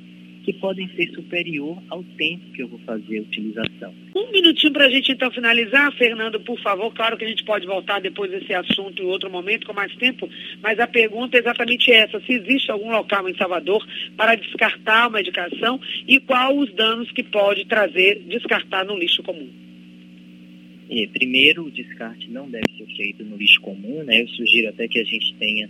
que 0.45 0.53
podem 0.55 0.89
ser 0.95 1.09
superior 1.13 1.77
ao 1.89 2.05
tempo 2.17 2.53
que 2.53 2.63
eu 2.63 2.69
vou 2.69 2.79
fazer 2.81 3.19
a 3.19 3.23
utilização. 3.23 3.93
Um 4.15 4.31
minutinho 4.31 4.73
para 4.73 4.87
a 4.87 4.91
gente 4.91 5.11
então 5.11 5.29
finalizar, 5.31 5.93
Fernando, 5.95 6.39
por 6.41 6.57
favor. 6.61 6.95
Claro 6.95 7.17
que 7.17 7.25
a 7.25 7.29
gente 7.29 7.45
pode 7.45 7.67
voltar 7.67 8.01
depois 8.01 8.31
desse 8.31 8.55
assunto 8.55 9.03
em 9.03 9.07
outro 9.07 9.29
momento, 9.29 9.67
com 9.67 9.73
mais 9.73 9.93
tempo, 9.97 10.29
mas 10.63 10.79
a 10.79 10.87
pergunta 10.87 11.37
é 11.37 11.41
exatamente 11.41 11.91
essa: 11.91 12.21
se 12.21 12.33
existe 12.33 12.71
algum 12.71 12.91
local 12.91 13.29
em 13.29 13.37
Salvador 13.37 13.85
para 14.17 14.37
descartar 14.37 15.07
a 15.07 15.11
medicação 15.11 15.81
e 16.07 16.21
qual 16.21 16.57
os 16.57 16.73
danos 16.75 17.11
que 17.11 17.25
pode 17.25 17.65
trazer 17.67 18.23
descartar 18.29 18.85
no 18.85 18.97
lixo 18.97 19.25
comum? 19.25 19.66
É, 20.89 21.07
primeiro, 21.09 21.65
o 21.65 21.71
descarte 21.71 22.31
não 22.31 22.49
deve 22.49 22.67
ser 22.77 22.87
feito 22.97 23.25
no 23.25 23.37
lixo 23.37 23.61
comum, 23.61 24.05
né? 24.05 24.23
Eu 24.23 24.29
sugiro 24.29 24.69
até 24.69 24.87
que 24.87 25.01
a 25.01 25.05
gente 25.05 25.35
tenha 25.35 25.69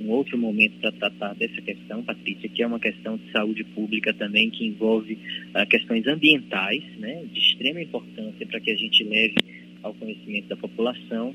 um 0.00 0.10
outro 0.10 0.38
momento 0.38 0.78
para 0.80 0.92
tratar 0.92 1.34
dessa 1.34 1.60
questão, 1.60 2.02
Patrícia, 2.02 2.48
que 2.48 2.62
é 2.62 2.66
uma 2.66 2.78
questão 2.78 3.16
de 3.16 3.30
saúde 3.32 3.64
pública 3.64 4.12
também, 4.14 4.50
que 4.50 4.66
envolve 4.66 5.14
uh, 5.14 5.66
questões 5.68 6.06
ambientais, 6.06 6.82
né, 6.98 7.24
de 7.32 7.40
extrema 7.40 7.80
importância 7.80 8.46
para 8.46 8.60
que 8.60 8.70
a 8.70 8.76
gente 8.76 9.02
leve 9.04 9.36
ao 9.82 9.94
conhecimento 9.94 10.48
da 10.48 10.56
população 10.56 11.34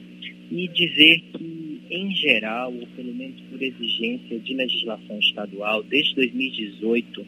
e 0.51 0.67
dizer 0.67 1.21
que, 1.33 1.81
em 1.89 2.15
geral, 2.15 2.73
ou 2.73 2.87
pelo 2.95 3.13
menos 3.13 3.39
por 3.49 3.61
exigência 3.61 4.39
de 4.39 4.53
legislação 4.53 5.19
estadual, 5.19 5.83
desde 5.83 6.15
2018, 6.15 7.25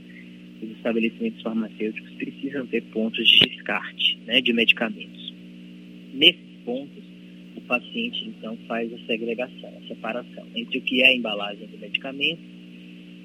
os 0.62 0.70
estabelecimentos 0.72 1.42
farmacêuticos 1.42 2.12
precisam 2.14 2.66
ter 2.68 2.82
pontos 2.84 3.28
de 3.28 3.50
descarte 3.50 4.18
né, 4.26 4.42
de 4.42 4.54
medicamentos. 4.54 5.25
Nesses 6.16 6.64
pontos, 6.64 7.04
o 7.58 7.62
paciente 7.62 8.24
então 8.30 8.58
faz 8.68 8.92
a 8.94 8.98
segregação, 9.06 9.70
a 9.84 9.88
separação 9.88 10.48
entre 10.56 10.78
o 10.78 10.82
que 10.82 11.04
é 11.04 11.08
a 11.08 11.14
embalagem 11.14 11.68
do 11.68 11.78
medicamento 11.78 12.40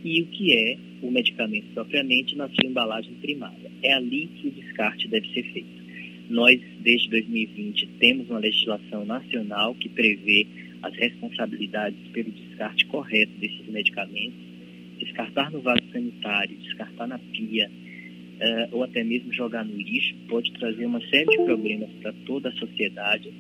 e 0.05 0.23
o 0.23 0.27
que 0.27 0.53
é 0.53 0.77
o 1.01 1.09
medicamento 1.09 1.67
propriamente 1.73 2.35
na 2.35 2.49
sua 2.49 2.69
embalagem 2.69 3.15
primária. 3.21 3.71
É 3.81 3.93
ali 3.93 4.27
que 4.27 4.49
o 4.49 4.51
descarte 4.51 5.07
deve 5.07 5.29
ser 5.33 5.45
feito. 5.53 5.81
Nós, 6.29 6.61
desde 6.81 7.09
2020, 7.11 7.87
temos 8.01 8.29
uma 8.29 8.41
legislação 8.41 9.05
nacional 9.05 9.73
que 9.77 9.89
prevê 9.89 10.49
as 10.83 10.95
responsabilidades 10.97 11.99
pelo 12.13 12.33
descarte 12.33 12.87
correto 12.87 13.33
desses 13.39 13.67
medicamentos. 13.69 14.51
Descartar 14.99 15.53
no 15.53 15.61
vaso 15.61 15.83
sanitário, 15.93 16.57
descartar 16.57 17.07
na 17.07 17.19
pia, 17.19 17.71
uh, 18.41 18.77
ou 18.77 18.83
até 18.83 19.05
mesmo 19.05 19.33
jogar 19.33 19.65
no 19.65 19.77
lixo, 19.77 20.15
pode 20.29 20.53
trazer 20.55 20.87
uma 20.87 21.01
série 21.09 21.27
de 21.27 21.37
problemas 21.45 21.91
para 22.01 22.13
toda 22.27 22.49
a 22.49 22.53
sociedade. 22.53 23.33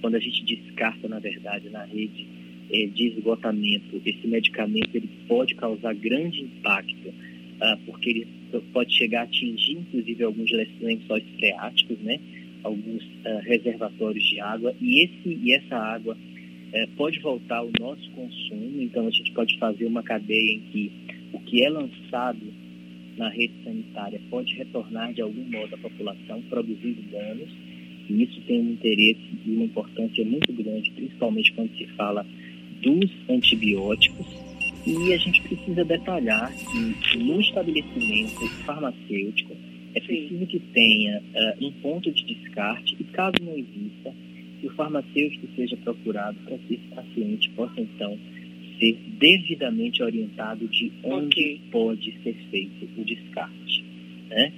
Quando 0.00 0.14
a 0.14 0.20
gente 0.20 0.44
descarta, 0.44 1.08
na 1.08 1.18
verdade, 1.18 1.68
na 1.70 1.84
rede 1.84 2.26
eh, 2.70 2.86
de 2.86 3.08
esgotamento, 3.08 4.00
esse 4.04 4.26
medicamento 4.26 4.94
ele 4.94 5.08
pode 5.26 5.54
causar 5.54 5.94
grande 5.94 6.42
impacto, 6.42 7.08
uh, 7.08 7.78
porque 7.86 8.10
ele 8.10 8.26
pode 8.72 8.94
chegar 8.94 9.20
a 9.20 9.24
atingir, 9.24 9.72
inclusive, 9.72 10.22
alguns 10.22 10.50
lençóis 10.80 11.24
freáticos, 11.38 11.98
né? 12.00 12.20
alguns 12.62 13.02
uh, 13.02 13.40
reservatórios 13.42 14.24
de 14.24 14.40
água, 14.40 14.74
e, 14.80 15.04
esse, 15.04 15.28
e 15.28 15.52
essa 15.54 15.76
água 15.76 16.14
uh, 16.14 16.90
pode 16.96 17.20
voltar 17.20 17.58
ao 17.58 17.70
nosso 17.78 18.10
consumo, 18.10 18.82
então 18.82 19.06
a 19.06 19.10
gente 19.10 19.32
pode 19.32 19.58
fazer 19.58 19.86
uma 19.86 20.02
cadeia 20.02 20.54
em 20.54 20.60
que 20.70 20.92
o 21.32 21.38
que 21.40 21.64
é 21.64 21.68
lançado 21.68 22.53
na 23.16 23.28
rede 23.28 23.52
sanitária 23.62 24.20
pode 24.30 24.54
retornar 24.54 25.12
de 25.12 25.22
algum 25.22 25.44
modo 25.44 25.74
à 25.74 25.78
população, 25.78 26.42
produzindo 26.42 27.02
danos, 27.10 27.50
e 28.08 28.22
isso 28.22 28.40
tem 28.42 28.60
um 28.60 28.72
interesse 28.72 29.22
e 29.46 29.50
uma 29.50 29.64
importância 29.64 30.24
muito 30.24 30.52
grande, 30.52 30.90
principalmente 30.90 31.52
quando 31.52 31.76
se 31.76 31.86
fala 31.88 32.26
dos 32.82 33.10
antibióticos, 33.28 34.26
e 34.86 35.12
a 35.12 35.16
gente 35.16 35.40
precisa 35.42 35.84
detalhar 35.84 36.52
que 36.54 37.18
no 37.18 37.40
estabelecimento 37.40 38.46
farmacêutico 38.66 39.56
é 39.94 40.00
preciso 40.00 40.46
que 40.46 40.58
tenha 40.58 41.20
uh, 41.20 41.66
um 41.66 41.70
ponto 41.80 42.10
de 42.10 42.24
descarte 42.24 42.96
e, 42.98 43.04
caso 43.04 43.36
não 43.40 43.56
exista, 43.56 44.12
que 44.60 44.66
o 44.66 44.70
farmacêutico 44.74 45.46
seja 45.54 45.76
procurado 45.78 46.36
para 46.44 46.58
que 46.58 46.74
esse 46.74 46.88
paciente 46.94 47.50
possa, 47.50 47.80
então, 47.80 48.18
ser 48.78 48.98
devidamente 49.18 50.02
orientado 50.02 50.66
de 50.68 50.92
onde 51.02 51.26
okay. 51.26 51.60
pode 51.70 52.12
ser 52.22 52.34
feito 52.50 52.88
o 52.96 53.04
descarte. 53.04 53.84
Né? 54.28 54.52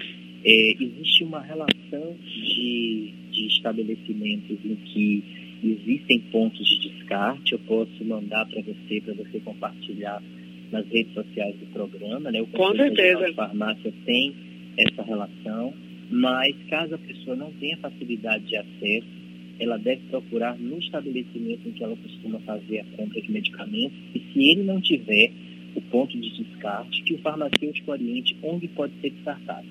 É, 0.44 0.72
existe 0.80 1.24
uma 1.24 1.40
relação 1.40 2.16
de, 2.22 3.12
de 3.32 3.46
estabelecimentos 3.46 4.58
em 4.64 4.76
que 4.76 5.24
existem 5.64 6.20
pontos 6.30 6.66
de 6.66 6.88
descarte, 6.90 7.52
eu 7.52 7.58
posso 7.60 8.04
mandar 8.04 8.46
para 8.46 8.62
você, 8.62 9.00
para 9.00 9.14
você 9.14 9.40
compartilhar 9.40 10.22
nas 10.70 10.86
redes 10.88 11.12
sociais 11.14 11.56
do 11.56 11.66
programa, 11.66 12.30
né? 12.30 12.40
O 12.40 12.46
Com 12.46 12.74
certeza. 12.74 13.28
A 13.28 13.34
farmácia 13.34 13.92
tem 14.04 14.34
essa 14.76 15.02
relação, 15.02 15.72
mas 16.10 16.54
caso 16.68 16.94
a 16.94 16.98
pessoa 16.98 17.36
não 17.36 17.52
tenha 17.52 17.76
facilidade 17.78 18.44
de 18.44 18.56
acesso, 18.56 19.15
ela 19.58 19.78
deve 19.78 20.02
procurar 20.10 20.58
no 20.58 20.78
estabelecimento 20.78 21.68
em 21.68 21.72
que 21.72 21.82
ela 21.82 21.96
costuma 21.96 22.38
fazer 22.40 22.80
a 22.80 22.84
compra 22.96 23.20
de 23.20 23.30
medicamentos 23.30 23.98
e 24.14 24.20
se 24.20 24.50
ele 24.50 24.62
não 24.62 24.80
tiver 24.80 25.32
o 25.74 25.80
ponto 25.82 26.18
de 26.18 26.30
descarte, 26.30 27.02
que 27.02 27.14
o 27.14 27.18
farmacêutico 27.18 27.90
oriente 27.90 28.36
onde 28.42 28.66
pode 28.68 28.92
ser 29.00 29.10
descartado. 29.10 29.66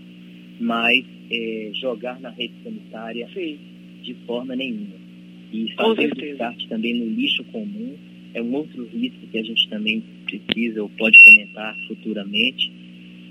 Mas 0.59 1.03
é, 1.31 1.71
jogar 1.73 2.19
na 2.19 2.29
rede 2.29 2.53
sanitária 2.63 3.27
Sim. 3.33 3.57
de 4.03 4.13
forma 4.25 4.55
nenhuma. 4.55 4.95
E 5.51 5.71
fazer 5.73 6.11
o 6.11 6.15
descarte 6.15 6.67
também 6.67 6.93
no 6.93 7.05
lixo 7.05 7.43
comum 7.45 7.95
é 8.33 8.41
um 8.41 8.53
outro 8.53 8.85
risco 8.87 9.27
que 9.31 9.37
a 9.37 9.43
gente 9.43 9.69
também 9.69 10.03
precisa 10.25 10.83
ou 10.83 10.89
pode 10.89 11.17
comentar 11.23 11.75
futuramente, 11.87 12.71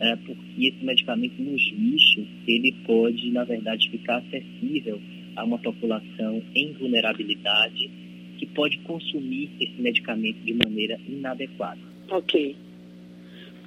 é, 0.01 0.17
porque 0.17 0.69
esse 0.69 0.85
medicamento 0.85 1.41
nos 1.41 1.63
lixos, 1.73 2.27
ele 2.49 2.75
pode, 2.87 3.31
na 3.31 3.45
verdade, 3.45 3.91
ficar 3.91 4.17
acessível 4.19 5.01
a 5.37 5.45
uma 5.45 5.59
população 5.59 6.43
em 6.55 6.73
vulnerabilidade 6.75 7.91
que 8.39 8.47
pode 8.47 8.79
consumir 8.79 9.51
esse 9.61 9.81
medicamento 9.81 10.39
de 10.39 10.55
maneira 10.55 10.99
inadequada. 11.09 11.81
Ok. 12.11 12.57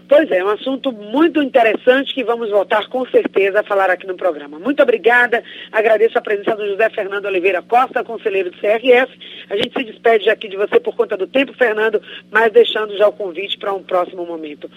Pois 0.08 0.32
é, 0.32 0.41
um 0.41 0.47
assunto 0.47 0.89
muito 0.93 1.43
interessante 1.43 2.13
que 2.13 2.23
vamos 2.23 2.49
voltar 2.49 2.88
com 2.88 3.06
certeza 3.08 3.60
a 3.60 3.63
falar 3.63 3.89
aqui 3.89 4.08
no 4.08 4.15
programa. 4.15 4.58
Muito 4.58 4.82
obrigada, 4.82 5.43
agradeço 5.69 6.17
a 6.17 6.21
presença 6.21 6.56
do 6.56 6.65
José 6.65 6.89
Fernando 6.91 7.25
Oliveira 7.25 7.62
Costa, 7.62 8.06
conselheiro 8.06 8.49
do 8.49 8.58
CRF. 8.58 9.19
A 9.49 9.58
gente 9.58 9.77
se 9.77 9.84
despede 9.84 10.30
aqui 10.30 10.47
de 10.47 10.56
você 10.56 10.80
por 10.80 10.95
conta 10.95 11.17
do 11.17 11.27
tempo, 11.27 11.53
Fernando, 11.53 12.01
mas 12.32 12.53
deixando 12.53 12.97
já 12.97 13.06
o 13.06 13.12
convite 13.12 13.58
para 13.58 13.73
um 13.73 13.84
próximo 13.84 14.25
momento. 14.25 14.65